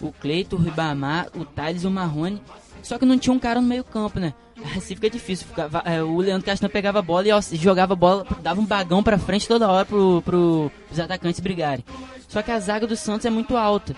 o 0.00 0.12
Cleito, 0.12 0.56
o 0.56 0.58
Ribamar, 0.58 1.28
o 1.34 1.44
Thales 1.44 1.82
e 1.82 1.86
o 1.86 1.90
Marrone. 1.90 2.42
Só 2.82 2.98
que 2.98 3.04
não 3.04 3.18
tinha 3.18 3.32
um 3.32 3.38
cara 3.38 3.60
no 3.60 3.66
meio 3.66 3.84
campo, 3.84 4.18
né? 4.20 4.34
Assim 4.76 4.94
fica 4.94 5.10
difícil. 5.10 5.46
Ficava, 5.46 5.82
é, 5.84 6.02
o 6.02 6.18
Leandro 6.18 6.46
Castan 6.46 6.68
pegava 6.68 6.98
a 6.98 7.02
bola 7.02 7.26
e 7.28 7.32
ó, 7.32 7.40
jogava 7.40 7.92
a 7.92 7.96
bola, 7.96 8.26
dava 8.42 8.60
um 8.60 8.66
bagão 8.66 9.02
pra 9.02 9.18
frente 9.18 9.46
toda 9.46 9.68
hora 9.68 9.84
pro, 9.84 10.22
pro, 10.22 10.70
atacantes 10.98 11.40
brigarem. 11.40 11.84
Só 12.28 12.42
que 12.42 12.50
a 12.50 12.58
zaga 12.58 12.86
do 12.86 12.96
Santos 12.96 13.26
é 13.26 13.30
muito 13.30 13.56
alta. 13.56 13.94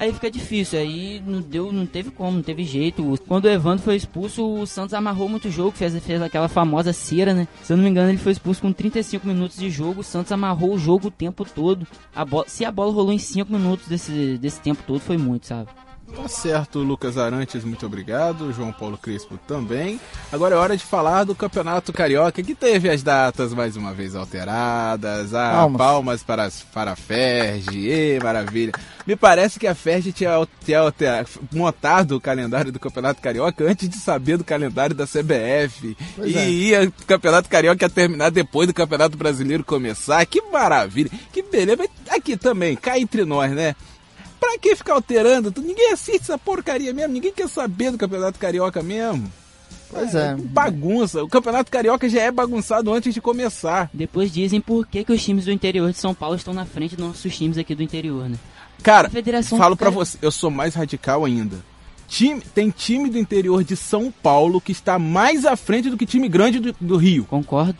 Aí 0.00 0.12
fica 0.12 0.30
difícil, 0.30 0.78
aí 0.78 1.20
não 1.26 1.40
deu, 1.40 1.72
não 1.72 1.84
teve 1.84 2.12
como, 2.12 2.36
não 2.36 2.42
teve 2.42 2.62
jeito. 2.62 3.18
Quando 3.26 3.46
o 3.46 3.50
Evandro 3.50 3.82
foi 3.82 3.96
expulso, 3.96 4.46
o 4.46 4.64
Santos 4.64 4.94
amarrou 4.94 5.28
muito 5.28 5.48
o 5.48 5.50
jogo, 5.50 5.72
fez, 5.72 5.98
fez 6.04 6.22
aquela 6.22 6.46
famosa 6.46 6.92
cera, 6.92 7.34
né? 7.34 7.48
Se 7.64 7.72
eu 7.72 7.76
não 7.76 7.82
me 7.82 7.90
engano, 7.90 8.08
ele 8.08 8.16
foi 8.16 8.30
expulso 8.30 8.62
com 8.62 8.72
35 8.72 9.26
minutos 9.26 9.56
de 9.56 9.68
jogo, 9.68 10.02
o 10.02 10.04
Santos 10.04 10.30
amarrou 10.30 10.72
o 10.72 10.78
jogo 10.78 11.08
o 11.08 11.10
tempo 11.10 11.44
todo. 11.44 11.84
A 12.14 12.24
bola, 12.24 12.44
se 12.46 12.64
a 12.64 12.70
bola 12.70 12.92
rolou 12.92 13.12
em 13.12 13.18
5 13.18 13.52
minutos 13.52 13.88
desse, 13.88 14.38
desse 14.38 14.60
tempo 14.60 14.84
todo, 14.86 15.00
foi 15.00 15.18
muito, 15.18 15.46
sabe? 15.48 15.68
Tá 16.14 16.26
certo, 16.26 16.80
Lucas 16.80 17.18
Arantes, 17.18 17.64
muito 17.64 17.84
obrigado. 17.84 18.52
João 18.52 18.72
Paulo 18.72 18.96
Crispo 18.96 19.38
também. 19.46 20.00
Agora 20.32 20.54
é 20.54 20.58
hora 20.58 20.76
de 20.76 20.84
falar 20.84 21.24
do 21.24 21.34
Campeonato 21.34 21.92
Carioca, 21.92 22.42
que 22.42 22.54
teve 22.54 22.88
as 22.88 23.02
datas 23.02 23.52
mais 23.52 23.76
uma 23.76 23.92
vez 23.92 24.16
alteradas. 24.16 25.34
Ah, 25.34 25.52
palmas, 25.52 25.78
palmas 25.78 26.22
para, 26.22 26.50
para 26.72 26.92
a 26.92 26.96
Ferge, 26.96 27.88
e 27.88 28.18
maravilha. 28.22 28.72
Me 29.06 29.16
parece 29.16 29.58
que 29.58 29.66
a 29.66 29.74
Ferge 29.74 30.12
tinha, 30.12 30.30
tinha, 30.64 30.92
tinha 30.92 31.24
montado 31.52 32.16
o 32.16 32.20
calendário 32.20 32.72
do 32.72 32.80
Campeonato 32.80 33.22
Carioca 33.22 33.64
antes 33.64 33.88
de 33.88 33.96
saber 33.96 34.36
do 34.36 34.44
calendário 34.44 34.94
da 34.94 35.06
CBF. 35.06 35.96
Pois 36.16 36.34
e 36.34 36.74
é. 36.74 36.84
o 36.84 36.92
Campeonato 37.06 37.48
Carioca 37.48 37.84
ia 37.84 37.90
terminar 37.90 38.30
depois 38.30 38.66
do 38.66 38.74
Campeonato 38.74 39.16
Brasileiro 39.16 39.64
começar. 39.64 40.24
Que 40.26 40.42
maravilha, 40.42 41.10
que 41.32 41.42
beleza. 41.42 41.88
Aqui 42.10 42.36
também, 42.36 42.76
cá 42.76 42.98
entre 42.98 43.24
nós, 43.24 43.50
né? 43.52 43.74
Pra 44.48 44.58
que 44.58 44.74
ficar 44.74 44.94
alterando? 44.94 45.52
Ninguém 45.60 45.92
assiste 45.92 46.22
essa 46.22 46.38
porcaria 46.38 46.94
mesmo, 46.94 47.12
ninguém 47.12 47.30
quer 47.30 47.46
saber 47.50 47.90
do 47.90 47.98
Campeonato 47.98 48.38
Carioca 48.38 48.82
mesmo. 48.82 49.30
Pois 49.90 50.14
é. 50.14 50.30
é. 50.30 50.36
Bagunça. 50.36 51.22
O 51.22 51.28
Campeonato 51.28 51.70
Carioca 51.70 52.08
já 52.08 52.22
é 52.22 52.30
bagunçado 52.30 52.90
antes 52.90 53.12
de 53.12 53.20
começar. 53.20 53.90
Depois 53.92 54.32
dizem 54.32 54.58
por 54.58 54.86
que, 54.86 55.04
que 55.04 55.12
os 55.12 55.22
times 55.22 55.44
do 55.44 55.52
interior 55.52 55.92
de 55.92 55.98
São 55.98 56.14
Paulo 56.14 56.34
estão 56.34 56.54
na 56.54 56.64
frente 56.64 56.96
dos 56.96 57.06
nossos 57.06 57.36
times 57.36 57.58
aqui 57.58 57.74
do 57.74 57.82
interior, 57.82 58.26
né? 58.26 58.38
Cara, 58.82 59.10
falo 59.42 59.76
pra 59.76 59.90
você, 59.90 60.16
eu 60.22 60.30
sou 60.30 60.50
mais 60.50 60.74
radical 60.74 61.26
ainda. 61.26 61.56
Time, 62.06 62.40
tem 62.40 62.70
time 62.70 63.10
do 63.10 63.18
interior 63.18 63.62
de 63.62 63.76
São 63.76 64.10
Paulo 64.10 64.62
que 64.62 64.72
está 64.72 64.98
mais 64.98 65.44
à 65.44 65.56
frente 65.56 65.90
do 65.90 65.96
que 65.98 66.06
time 66.06 66.26
grande 66.26 66.58
do, 66.58 66.74
do 66.80 66.96
Rio. 66.96 67.26
Concordo. 67.26 67.76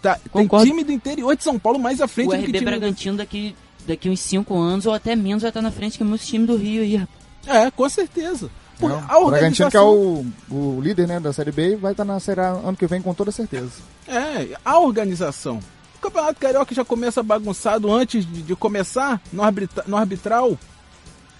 Tá, 0.00 0.18
Concordo. 0.30 0.64
Tem 0.64 0.72
time 0.72 0.84
do 0.84 0.92
interior 0.92 1.36
de 1.36 1.44
São 1.44 1.58
Paulo 1.58 1.78
mais 1.78 2.00
à 2.00 2.08
frente 2.08 2.28
o 2.28 2.30
do 2.30 2.36
RB 2.36 2.46
que 2.46 2.52
time 2.52 2.64
Bragantino 2.64 3.18
daqui 3.18 3.54
daqui 3.86 4.08
uns 4.08 4.20
5 4.20 4.56
anos 4.56 4.86
ou 4.86 4.92
até 4.92 5.14
menos 5.14 5.42
vai 5.42 5.50
estar 5.50 5.62
na 5.62 5.70
frente 5.70 5.98
que 5.98 6.04
muitos 6.04 6.26
times 6.26 6.46
do 6.46 6.56
Rio 6.56 6.82
aí, 6.82 7.06
É, 7.46 7.70
com 7.70 7.88
certeza. 7.88 8.50
Pô, 8.78 8.88
o 8.88 9.30
Bragantino, 9.30 9.70
que 9.70 9.76
é 9.76 9.80
o, 9.80 10.26
o 10.50 10.80
líder 10.80 11.06
né, 11.06 11.20
da 11.20 11.32
Série 11.32 11.52
B, 11.52 11.76
vai 11.76 11.92
estar 11.92 12.04
na 12.04 12.18
Série 12.18 12.40
A 12.40 12.48
ano 12.48 12.76
que 12.76 12.86
vem 12.86 13.00
com 13.00 13.14
toda 13.14 13.30
certeza. 13.30 13.70
É, 14.08 14.56
a 14.64 14.78
organização. 14.78 15.60
O 15.96 16.00
Campeonato 16.00 16.40
Carioca 16.40 16.74
já 16.74 16.84
começa 16.84 17.22
bagunçado 17.22 17.92
antes 17.92 18.26
de, 18.26 18.42
de 18.42 18.56
começar 18.56 19.20
no, 19.32 19.42
arbitra, 19.42 19.84
no 19.86 19.96
arbitral. 19.96 20.58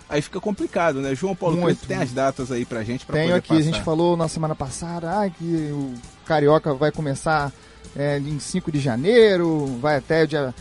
Aí 0.08 0.22
fica 0.22 0.40
complicado, 0.40 1.00
né? 1.00 1.14
João 1.14 1.34
Paulo 1.34 1.56
Muito. 1.56 1.86
tem 1.86 1.96
as 1.96 2.12
datas 2.12 2.52
aí 2.52 2.64
pra 2.64 2.84
gente 2.84 3.04
pra 3.04 3.16
Tenho 3.16 3.34
aqui, 3.34 3.48
passar. 3.48 3.60
a 3.60 3.64
gente 3.64 3.82
falou 3.82 4.16
na 4.16 4.28
semana 4.28 4.54
passada 4.54 5.10
ah, 5.10 5.28
que 5.28 5.70
o 5.72 5.94
Carioca 6.24 6.72
vai 6.74 6.92
começar 6.92 7.52
é, 7.96 8.18
em 8.18 8.38
5 8.38 8.70
de 8.70 8.78
janeiro, 8.80 9.78
vai 9.80 9.96
até 9.96 10.22
o 10.24 10.26
dia 10.26 10.54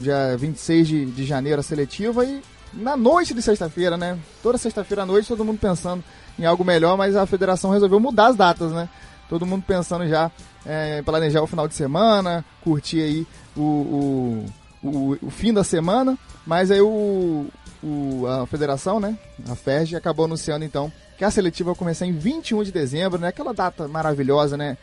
dia 0.00 0.36
26 0.36 0.88
de, 0.88 1.06
de 1.06 1.24
janeiro 1.24 1.60
a 1.60 1.62
seletiva 1.62 2.24
e 2.24 2.42
na 2.72 2.96
noite 2.96 3.34
de 3.34 3.40
sexta-feira, 3.40 3.96
né? 3.96 4.18
Toda 4.42 4.58
sexta-feira 4.58 5.02
à 5.02 5.06
noite 5.06 5.28
todo 5.28 5.44
mundo 5.44 5.58
pensando 5.58 6.02
em 6.38 6.44
algo 6.44 6.64
melhor, 6.64 6.96
mas 6.96 7.14
a 7.16 7.26
federação 7.26 7.70
resolveu 7.70 8.00
mudar 8.00 8.28
as 8.28 8.36
datas, 8.36 8.72
né? 8.72 8.88
Todo 9.28 9.46
mundo 9.46 9.64
pensando 9.66 10.06
já 10.06 10.30
é, 10.66 11.02
planejar 11.02 11.42
o 11.42 11.46
final 11.46 11.68
de 11.68 11.74
semana, 11.74 12.44
curtir 12.62 13.00
aí 13.00 13.26
o, 13.56 13.60
o, 13.62 14.46
o, 14.82 15.18
o 15.22 15.30
fim 15.30 15.52
da 15.52 15.62
semana, 15.62 16.18
mas 16.46 16.70
aí 16.70 16.80
o, 16.80 17.46
o, 17.82 18.26
a 18.26 18.46
federação, 18.46 18.98
né? 18.98 19.16
A 19.48 19.54
FERJ 19.54 19.96
acabou 19.96 20.24
anunciando 20.24 20.64
então 20.64 20.92
que 21.16 21.24
a 21.24 21.30
seletiva 21.30 21.70
vai 21.70 21.78
começar 21.78 22.06
em 22.06 22.12
21 22.12 22.64
de 22.64 22.72
dezembro, 22.72 23.20
né? 23.20 23.28
Aquela 23.28 23.54
data 23.54 23.86
maravilhosa, 23.86 24.56
né? 24.56 24.76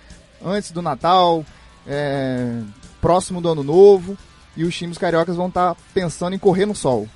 Antes 0.43 0.71
do 0.71 0.81
Natal, 0.81 1.45
é, 1.85 2.61
próximo 3.01 3.41
do 3.41 3.49
Ano 3.49 3.63
Novo 3.63 4.17
e 4.55 4.63
os 4.63 4.75
times 4.75 4.97
cariocas 4.97 5.35
vão 5.35 5.47
estar 5.47 5.75
tá 5.75 5.81
pensando 5.93 6.35
em 6.35 6.39
correr 6.39 6.65
no 6.65 6.75
sol. 6.75 7.07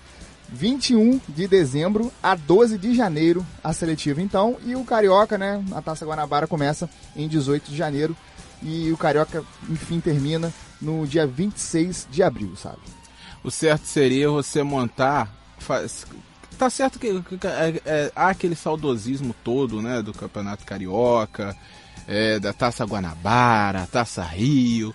21 0.50 1.20
de 1.28 1.48
dezembro 1.48 2.12
a 2.22 2.36
12 2.36 2.78
de 2.78 2.94
janeiro 2.94 3.46
a 3.64 3.74
seletiva 3.74 4.22
então 4.22 4.58
e 4.64 4.76
o 4.76 4.84
carioca, 4.84 5.38
né, 5.38 5.64
a 5.74 5.82
Taça 5.82 6.06
Guanabara 6.06 6.48
começa 6.48 6.90
em 7.16 7.28
18 7.28 7.72
de 7.72 7.76
janeiro 7.76 8.16
e 8.62 8.92
o 8.92 8.98
carioca 8.98 9.44
enfim 9.70 10.00
termina 10.00 10.54
no 10.82 11.06
dia 11.08 11.26
26 11.26 12.08
de 12.12 12.22
abril, 12.22 12.56
sabe? 12.56 12.80
O 13.44 13.50
certo 13.50 13.86
seria 13.86 14.30
você 14.30 14.64
montar 14.64 15.34
faz, 15.58 16.06
tá 16.58 16.70
certo 16.70 17.00
que, 17.00 17.22
que 17.22 17.48
é, 17.48 17.82
é, 17.86 18.12
há 18.16 18.30
aquele 18.30 18.56
saudosismo 18.56 19.36
todo, 19.44 19.82
né, 19.82 20.02
do 20.02 20.14
Campeonato 20.14 20.66
Carioca, 20.66 21.56
é, 22.08 22.40
da 22.40 22.54
Taça 22.54 22.86
Guanabara, 22.86 23.88
Taça 23.92 24.24
Rio. 24.24 24.94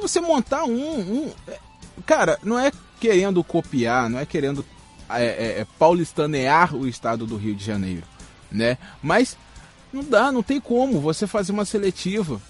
Você 0.00 0.20
montar 0.20 0.64
um, 0.64 1.00
um 1.00 1.32
Cara, 2.04 2.38
não 2.42 2.58
é 2.58 2.70
querendo 3.00 3.42
copiar, 3.42 4.08
não 4.10 4.18
é 4.18 4.26
querendo 4.26 4.64
é, 5.08 5.24
é, 5.24 5.60
é, 5.60 5.66
paulistanear 5.78 6.74
o 6.74 6.86
estado 6.86 7.26
do 7.26 7.36
Rio 7.36 7.54
de 7.54 7.64
Janeiro, 7.64 8.04
né? 8.50 8.76
Mas 9.02 9.36
Não 9.92 10.02
dá, 10.04 10.30
não 10.30 10.42
tem 10.42 10.60
como 10.60 11.00
você 11.00 11.26
fazer 11.26 11.52
uma 11.52 11.64
seletiva. 11.64 12.40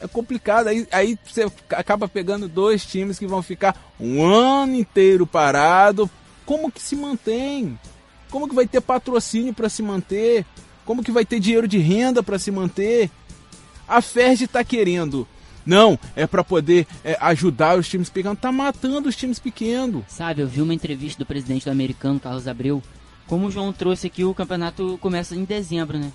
É 0.00 0.06
complicado. 0.06 0.68
Aí, 0.68 0.86
aí 0.92 1.18
você 1.26 1.50
acaba 1.70 2.08
pegando 2.08 2.48
dois 2.48 2.86
times 2.86 3.18
que 3.18 3.26
vão 3.26 3.42
ficar 3.42 3.76
um 3.98 4.24
ano 4.24 4.74
inteiro 4.74 5.26
parado. 5.26 6.08
Como 6.46 6.70
que 6.70 6.80
se 6.80 6.96
mantém? 6.96 7.78
Como 8.30 8.48
que 8.48 8.54
vai 8.54 8.66
ter 8.66 8.80
patrocínio 8.80 9.52
para 9.52 9.68
se 9.68 9.82
manter? 9.82 10.46
Como 10.84 11.02
que 11.02 11.12
vai 11.12 11.24
ter 11.24 11.40
dinheiro 11.40 11.68
de 11.68 11.78
renda 11.78 12.22
para 12.22 12.38
se 12.38 12.50
manter? 12.50 13.10
A 13.86 14.00
Ferdi 14.00 14.44
está 14.44 14.62
querendo. 14.62 15.26
Não, 15.68 15.98
é 16.16 16.26
para 16.26 16.42
poder 16.42 16.86
é, 17.04 17.14
ajudar 17.20 17.78
os 17.78 17.86
times 17.86 18.08
pequenos. 18.08 18.38
Tá 18.38 18.50
matando 18.50 19.06
os 19.06 19.14
times 19.14 19.38
pequenos. 19.38 20.02
Sabe, 20.08 20.40
eu 20.40 20.48
vi 20.48 20.62
uma 20.62 20.72
entrevista 20.72 21.18
do 21.18 21.26
presidente 21.26 21.66
do 21.66 21.70
americano, 21.70 22.18
Carlos 22.18 22.48
Abreu. 22.48 22.82
Como 23.26 23.46
o 23.46 23.50
João 23.50 23.70
trouxe 23.70 24.06
aqui, 24.06 24.24
o 24.24 24.32
campeonato 24.32 24.96
começa 24.98 25.36
em 25.36 25.44
dezembro, 25.44 25.98
né? 25.98 26.10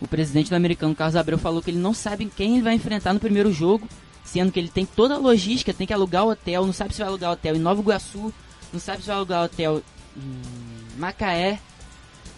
O 0.00 0.06
presidente 0.06 0.50
do 0.50 0.54
americano, 0.54 0.94
Carlos 0.94 1.16
Abreu, 1.16 1.36
falou 1.36 1.60
que 1.60 1.72
ele 1.72 1.80
não 1.80 1.92
sabe 1.92 2.30
quem 2.36 2.54
ele 2.54 2.62
vai 2.62 2.74
enfrentar 2.74 3.12
no 3.12 3.18
primeiro 3.18 3.52
jogo, 3.52 3.88
sendo 4.22 4.52
que 4.52 4.60
ele 4.60 4.68
tem 4.68 4.86
toda 4.86 5.14
a 5.14 5.18
logística, 5.18 5.74
tem 5.74 5.84
que 5.84 5.92
alugar 5.92 6.24
hotel, 6.24 6.64
não 6.64 6.72
sabe 6.72 6.94
se 6.94 7.00
vai 7.00 7.08
alugar 7.08 7.32
hotel 7.32 7.56
em 7.56 7.58
Nova 7.58 7.80
Iguaçu, 7.80 8.32
não 8.72 8.78
sabe 8.78 9.00
se 9.00 9.08
vai 9.08 9.16
alugar 9.16 9.42
hotel 9.42 9.82
em 10.16 11.00
Macaé, 11.00 11.58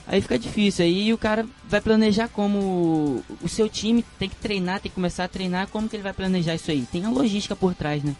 Aí 0.06 0.20
fica 0.20 0.38
difícil. 0.38 0.84
Aí 0.84 1.12
o 1.12 1.18
cara 1.18 1.46
vai 1.68 1.80
planejar 1.80 2.28
como 2.28 3.22
o 3.42 3.48
seu 3.48 3.68
time 3.68 4.04
tem 4.18 4.28
que 4.28 4.36
treinar, 4.36 4.80
tem 4.80 4.90
que 4.90 4.94
começar 4.94 5.24
a 5.24 5.28
treinar. 5.28 5.68
Como 5.68 5.88
que 5.88 5.96
ele 5.96 6.02
vai 6.02 6.12
planejar 6.12 6.54
isso 6.54 6.70
aí? 6.70 6.86
Tem 6.90 7.04
a 7.04 7.10
logística 7.10 7.56
por 7.56 7.74
trás, 7.74 8.02
né? 8.02 8.14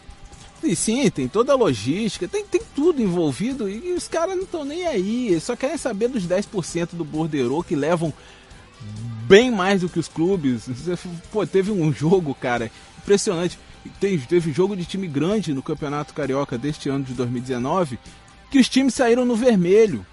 E 0.63 0.75
sim, 0.75 1.07
tem 1.11 1.27
toda 1.27 1.53
a 1.53 1.55
logística, 1.55 2.27
tem, 2.27 2.43
tem 2.43 2.61
tudo 2.75 3.01
envolvido 3.01 3.69
e, 3.69 3.93
os 3.93 4.07
caras 4.07 4.35
não 4.35 4.43
estão 4.43 4.65
nem 4.65 4.87
aí. 4.87 5.39
Só 5.39 5.55
querem 5.55 5.77
saber 5.77 6.07
dos 6.07 6.25
10% 6.25 6.89
do 6.93 7.05
borderô 7.05 7.61
que 7.61 7.75
levam 7.75 8.11
bem 9.27 9.51
mais 9.51 9.81
do 9.81 9.89
que 9.89 9.99
os 9.99 10.07
clubes. 10.07 10.67
Pô, 11.31 11.45
teve 11.45 11.71
um 11.71 11.93
jogo, 11.93 12.33
cara, 12.33 12.71
impressionante. 12.97 13.59
Teve, 13.99 14.25
teve 14.25 14.51
jogo 14.51 14.75
de 14.75 14.85
time 14.85 15.07
grande 15.07 15.53
no 15.53 15.61
Campeonato 15.61 16.15
Carioca 16.15 16.57
deste 16.57 16.89
ano 16.89 17.03
de 17.03 17.13
2019 17.13 17.99
que 18.49 18.57
os 18.57 18.67
times 18.67 18.95
saíram 18.95 19.25
no 19.25 19.35
vermelho 19.35 20.05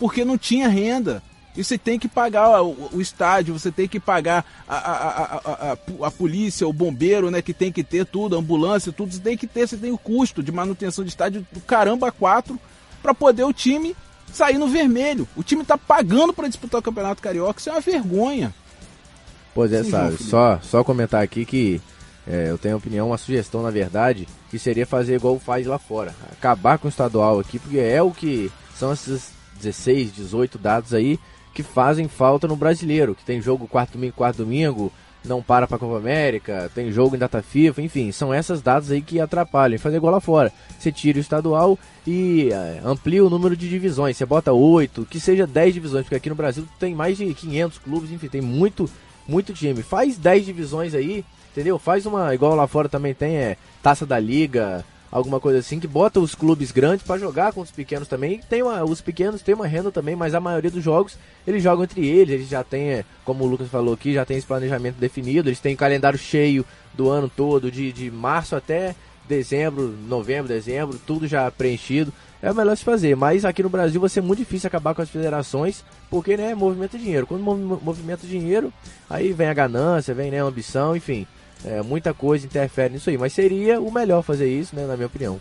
porque 0.00 0.24
não 0.24 0.38
tinha 0.38 0.66
renda. 0.66 1.22
E 1.54 1.62
você 1.62 1.76
tem 1.76 1.98
que 1.98 2.08
pagar 2.08 2.62
o, 2.62 2.90
o 2.92 3.00
estádio, 3.00 3.58
você 3.58 3.70
tem 3.70 3.86
que 3.86 4.00
pagar 4.00 4.44
a, 4.68 4.76
a, 4.76 5.36
a, 5.36 6.06
a, 6.06 6.10
polícia, 6.10 6.66
o 6.66 6.72
bombeiro, 6.72 7.30
né? 7.30 7.42
Que 7.42 7.52
tem 7.52 7.70
que 7.70 7.84
ter 7.84 8.06
tudo, 8.06 8.34
a 8.34 8.38
ambulância, 8.38 8.92
tudo. 8.92 9.12
Você 9.12 9.20
tem 9.20 9.36
que 9.36 9.46
ter, 9.46 9.68
você 9.68 9.76
tem 9.76 9.92
o 9.92 9.98
custo 9.98 10.42
de 10.42 10.50
manutenção 10.50 11.04
de 11.04 11.10
estádio 11.10 11.46
do 11.52 11.60
caramba 11.60 12.10
quatro 12.10 12.58
para 13.02 13.12
poder 13.12 13.44
o 13.44 13.52
time 13.52 13.94
sair 14.32 14.58
no 14.58 14.68
vermelho. 14.68 15.28
O 15.36 15.42
time 15.42 15.64
tá 15.64 15.76
pagando 15.76 16.32
para 16.32 16.48
disputar 16.48 16.80
o 16.80 16.84
Campeonato 16.84 17.20
Carioca, 17.20 17.60
isso 17.60 17.68
é 17.68 17.72
uma 17.72 17.80
vergonha. 17.80 18.54
Pois 19.52 19.72
é, 19.72 19.82
Sim, 19.82 19.90
sabe, 19.90 20.22
só, 20.22 20.60
só 20.62 20.84
comentar 20.84 21.20
aqui 21.22 21.44
que 21.44 21.82
é, 22.26 22.48
eu 22.48 22.56
tenho 22.56 22.76
opinião, 22.76 23.08
uma 23.08 23.18
sugestão 23.18 23.60
na 23.60 23.70
verdade, 23.70 24.28
que 24.48 24.58
seria 24.58 24.86
fazer 24.86 25.16
igual 25.16 25.36
faz 25.40 25.66
lá 25.66 25.78
fora. 25.78 26.14
Acabar 26.30 26.78
com 26.78 26.86
o 26.86 26.88
estadual 26.88 27.40
aqui, 27.40 27.58
porque 27.58 27.78
é 27.78 28.00
o 28.00 28.12
que 28.12 28.52
são 28.76 28.92
esses 28.92 29.39
16, 29.60 30.12
18 30.12 30.58
dados 30.58 30.92
aí 30.94 31.18
que 31.52 31.62
fazem 31.62 32.08
falta 32.08 32.46
no 32.46 32.56
brasileiro, 32.56 33.14
que 33.14 33.24
tem 33.24 33.40
jogo 33.40 33.66
quarto 33.66 33.92
domingo, 33.92 34.14
quarto 34.14 34.38
domingo, 34.38 34.92
não 35.24 35.42
para 35.42 35.66
para 35.66 35.78
Copa 35.78 35.98
América, 35.98 36.70
tem 36.74 36.90
jogo 36.90 37.14
em 37.14 37.18
data 37.18 37.42
FIFA, 37.42 37.82
enfim, 37.82 38.12
são 38.12 38.32
essas 38.32 38.62
datas 38.62 38.90
aí 38.90 39.02
que 39.02 39.20
atrapalham. 39.20 39.78
Fazer 39.78 39.96
igual 39.96 40.12
lá 40.12 40.20
fora. 40.20 40.52
Você 40.78 40.90
tira 40.90 41.18
o 41.18 41.20
estadual 41.20 41.78
e 42.06 42.48
é, 42.50 42.80
amplia 42.84 43.24
o 43.24 43.30
número 43.30 43.56
de 43.56 43.68
divisões. 43.68 44.16
Você 44.16 44.24
bota 44.24 44.52
8, 44.52 45.06
que 45.10 45.20
seja 45.20 45.46
10 45.46 45.74
divisões, 45.74 46.04
porque 46.04 46.16
aqui 46.16 46.30
no 46.30 46.34
Brasil 46.34 46.66
tem 46.78 46.94
mais 46.94 47.18
de 47.18 47.32
500 47.34 47.78
clubes, 47.78 48.10
enfim, 48.10 48.28
tem 48.28 48.40
muito, 48.40 48.88
muito 49.28 49.52
time. 49.52 49.82
Faz 49.82 50.16
10 50.16 50.46
divisões 50.46 50.94
aí, 50.94 51.24
entendeu? 51.52 51.78
Faz 51.78 52.06
uma, 52.06 52.34
igual 52.34 52.54
lá 52.54 52.66
fora 52.66 52.88
também 52.88 53.12
tem, 53.12 53.36
é 53.36 53.56
Taça 53.82 54.06
da 54.06 54.18
Liga, 54.18 54.84
alguma 55.10 55.40
coisa 55.40 55.58
assim, 55.58 55.80
que 55.80 55.86
bota 55.86 56.20
os 56.20 56.34
clubes 56.34 56.70
grandes 56.70 57.04
para 57.04 57.18
jogar 57.18 57.52
com 57.52 57.60
os 57.60 57.70
pequenos 57.70 58.06
também. 58.06 58.40
Tem 58.48 58.62
uma, 58.62 58.84
os 58.84 59.00
pequenos 59.00 59.42
têm 59.42 59.54
uma 59.54 59.66
renda 59.66 59.90
também, 59.90 60.14
mas 60.14 60.34
a 60.34 60.40
maioria 60.40 60.70
dos 60.70 60.84
jogos 60.84 61.18
eles 61.46 61.62
jogam 61.62 61.84
entre 61.84 62.06
eles, 62.06 62.34
eles 62.34 62.48
já 62.48 62.62
têm, 62.62 62.90
é, 62.90 63.04
como 63.24 63.44
o 63.44 63.46
Lucas 63.46 63.68
falou 63.68 63.94
aqui, 63.94 64.14
já 64.14 64.24
tem 64.24 64.36
esse 64.36 64.46
planejamento 64.46 64.96
definido, 64.96 65.48
eles 65.48 65.60
têm 65.60 65.74
calendário 65.74 66.18
cheio 66.18 66.64
do 66.94 67.08
ano 67.08 67.28
todo, 67.28 67.70
de, 67.70 67.92
de 67.92 68.10
março 68.10 68.54
até 68.54 68.94
dezembro, 69.28 69.94
novembro, 70.08 70.48
dezembro, 70.48 71.00
tudo 71.06 71.26
já 71.26 71.50
preenchido. 71.50 72.12
É 72.42 72.50
o 72.50 72.54
melhor 72.54 72.76
se 72.76 72.84
fazer, 72.84 73.14
mas 73.14 73.44
aqui 73.44 73.62
no 73.62 73.68
Brasil 73.68 74.00
vai 74.00 74.08
ser 74.08 74.22
muito 74.22 74.38
difícil 74.38 74.66
acabar 74.66 74.94
com 74.94 75.02
as 75.02 75.10
federações, 75.10 75.84
porque 76.08 76.36
né, 76.36 76.54
movimento 76.54 76.98
dinheiro. 76.98 77.26
Quando 77.26 77.42
movimento 77.42 78.26
dinheiro, 78.26 78.72
aí 79.08 79.32
vem 79.32 79.48
a 79.48 79.54
ganância, 79.54 80.14
vem 80.14 80.30
né, 80.30 80.40
a 80.40 80.44
ambição, 80.44 80.96
enfim. 80.96 81.26
É, 81.64 81.82
muita 81.82 82.14
coisa 82.14 82.46
interfere 82.46 82.94
nisso 82.94 83.10
aí, 83.10 83.18
mas 83.18 83.32
seria 83.32 83.80
o 83.80 83.92
melhor 83.92 84.22
fazer 84.22 84.48
isso, 84.48 84.74
né, 84.74 84.86
na 84.86 84.96
minha 84.96 85.06
opinião. 85.06 85.40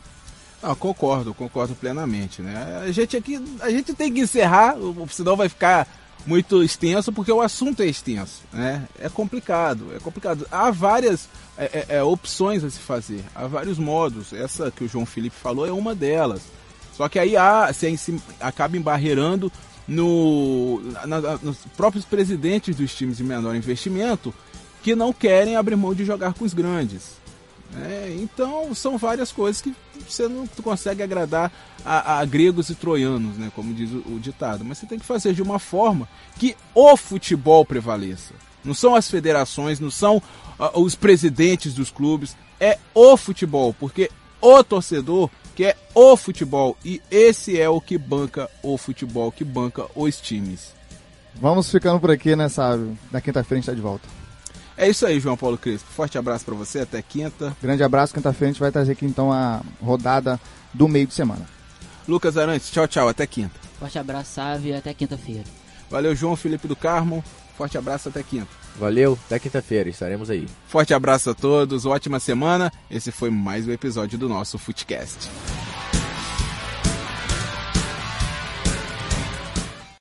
Ah, 0.62 0.75
concordo, 0.75 1.34
concordo 1.34 1.73
plenamente, 1.73 2.41
né? 2.41 2.82
A 2.86 2.91
gente 2.91 3.15
aqui, 3.15 3.41
a 3.62 3.69
gente 3.69 3.93
tem 3.93 4.12
que 4.12 4.19
encerrar, 4.19 4.75
senão 5.10 5.38
vai 5.38 5.47
ficar 5.47 5.88
muito 6.25 6.62
extenso, 6.62 7.13
porque 7.13 7.32
o 7.32 7.41
assunto 7.41 7.82
é 7.82 7.86
extenso, 7.86 8.41
né? 8.51 8.86
É 8.99 9.08
complicado, 9.08 9.88
é 9.95 9.99
complicado. 9.99 10.45
Há 10.51 10.69
várias 10.69 11.29
é, 11.58 11.86
é, 11.89 11.95
é 11.97 12.03
opções 12.03 12.63
a 12.65 12.69
se 12.69 12.79
fazer, 12.79 13.23
há 13.34 13.47
vários 13.47 13.77
modos. 13.77 14.34
Essa 14.34 14.69
que 14.69 14.84
o 14.84 14.88
João 14.88 15.05
Felipe 15.05 15.36
falou 15.36 15.65
é 15.65 15.71
uma 15.71 15.95
delas. 15.95 16.41
Só 16.93 17.08
que 17.08 17.17
aí 17.17 17.38
há, 17.38 17.71
se 17.71 18.21
acaba 18.41 18.75
embarreirando 18.75 19.49
no, 19.88 20.82
na, 21.08 21.38
nos 21.41 21.60
próprios 21.77 22.03
presidentes 22.03 22.75
dos 22.75 22.93
times 22.93 23.17
de 23.17 23.23
menor 23.23 23.55
investimento, 23.55 24.34
que 24.82 24.96
não 24.96 25.12
querem 25.13 25.56
abrir 25.56 25.76
mão 25.76 25.94
de 25.94 26.06
jogar 26.06 26.34
com 26.34 26.46
os 26.46 26.54
grandes. 26.54 27.20
É, 27.78 28.18
então 28.20 28.74
são 28.74 28.98
várias 28.98 29.32
coisas 29.32 29.62
que 29.62 29.76
você 30.08 30.28
não 30.28 30.48
consegue 30.63 31.04
agradar 31.04 31.52
a, 31.86 32.20
a 32.20 32.26
gregos 32.26 32.70
e 32.70 32.76
troianos, 32.76 33.38
né, 33.38 33.52
como 33.56 33.74
diz 33.74 33.92
o, 33.92 34.15
o, 34.15 34.20
ditado. 34.20 34.65
Mas 34.65 34.80
você 34.80 34.88
tem 34.88 34.98
que 34.98 35.06
fazer 35.06 35.34
de 35.34 35.42
uma 35.42 35.60
forma 35.60 36.08
que 36.38 36.56
o 36.74 36.98
futebol 36.98 37.63
prevaleça. 37.63 38.34
Não 38.63 38.74
são 38.74 38.96
as 38.96 39.10
federações, 39.10 39.80
não 39.80 39.92
são 39.92 40.18
uh, 40.18 40.82
os 40.82 40.96
presidentes 40.96 41.74
dos 41.74 41.92
clubes, 41.92 42.36
é 42.60 42.78
o 42.94 43.15
futebol, 43.15 43.74
porque 43.80 44.10
o 44.42 44.63
torcedor 44.63 45.30
quer 45.56 45.78
o 45.94 46.18
futebol 46.18 46.76
e 46.84 47.02
esse 47.12 47.60
é 47.60 47.70
o 47.70 47.80
que 47.80 47.98
banca 47.98 48.50
o 48.63 48.78
futebol, 48.78 49.32
que 49.32 49.44
banca 49.44 49.86
os 49.96 50.20
times. 50.20 50.74
Vamos 51.36 51.70
ficando 51.72 52.00
por 52.00 52.12
aqui 52.12 52.36
nessa. 52.36 52.78
Na 53.12 53.22
quinta-feira 53.22 53.60
a 53.60 53.62
gente 53.62 53.70
está 53.70 53.74
de 53.74 53.82
volta. 53.82 54.18
É 54.80 54.88
isso 54.88 55.06
aí, 55.06 55.20
João 55.20 55.36
Paulo 55.36 55.58
Crespo. 55.58 55.92
Forte 55.92 56.18
abraço 56.18 56.46
para 56.46 56.56
você, 56.56 56.80
até 56.80 57.02
quinta. 57.02 57.54
Grande 57.62 57.84
abraço, 57.84 58.13
quinta-feira 58.13 58.50
a 58.50 58.54
gente 58.54 58.62
vai 58.62 58.72
trazer 58.72 58.94
aqui 58.94 59.06
então 59.06 59.30
a 59.30 59.62
rodada 59.84 60.39
do 60.74 60.88
meio 60.88 61.06
de 61.06 61.13
semana. 61.13 61.46
Lucas 62.08 62.38
Arantes, 62.38 62.72
tchau, 62.72 62.88
tchau, 62.88 63.10
até 63.10 63.28
quinta. 63.28 63.60
Forte 63.78 64.00
abraço, 64.00 64.36
Sávio, 64.36 64.78
até 64.78 64.94
quinta-feira. 64.94 65.44
Valeu, 65.89 66.15
João 66.15 66.38
Felipe 66.38 66.65
do 66.65 66.78
Carmo. 66.78 67.22
Forte 67.58 67.78
abraço, 67.78 68.08
até 68.08 68.24
quinta. 68.24 68.48
Valeu, 68.80 69.20
até 69.26 69.38
quinta-feira, 69.38 69.89
estaremos 69.89 70.30
aí. 70.30 70.48
Forte 70.65 70.94
abraço 70.94 71.30
a 71.30 71.34
todos, 71.34 71.86
ótima 71.86 72.18
semana. 72.18 72.72
Esse 72.89 73.12
foi 73.12 73.30
mais 73.30 73.68
um 73.68 73.74
episódio 73.74 74.18
do 74.18 74.30
nosso 74.30 74.58
Footcast. 74.58 75.30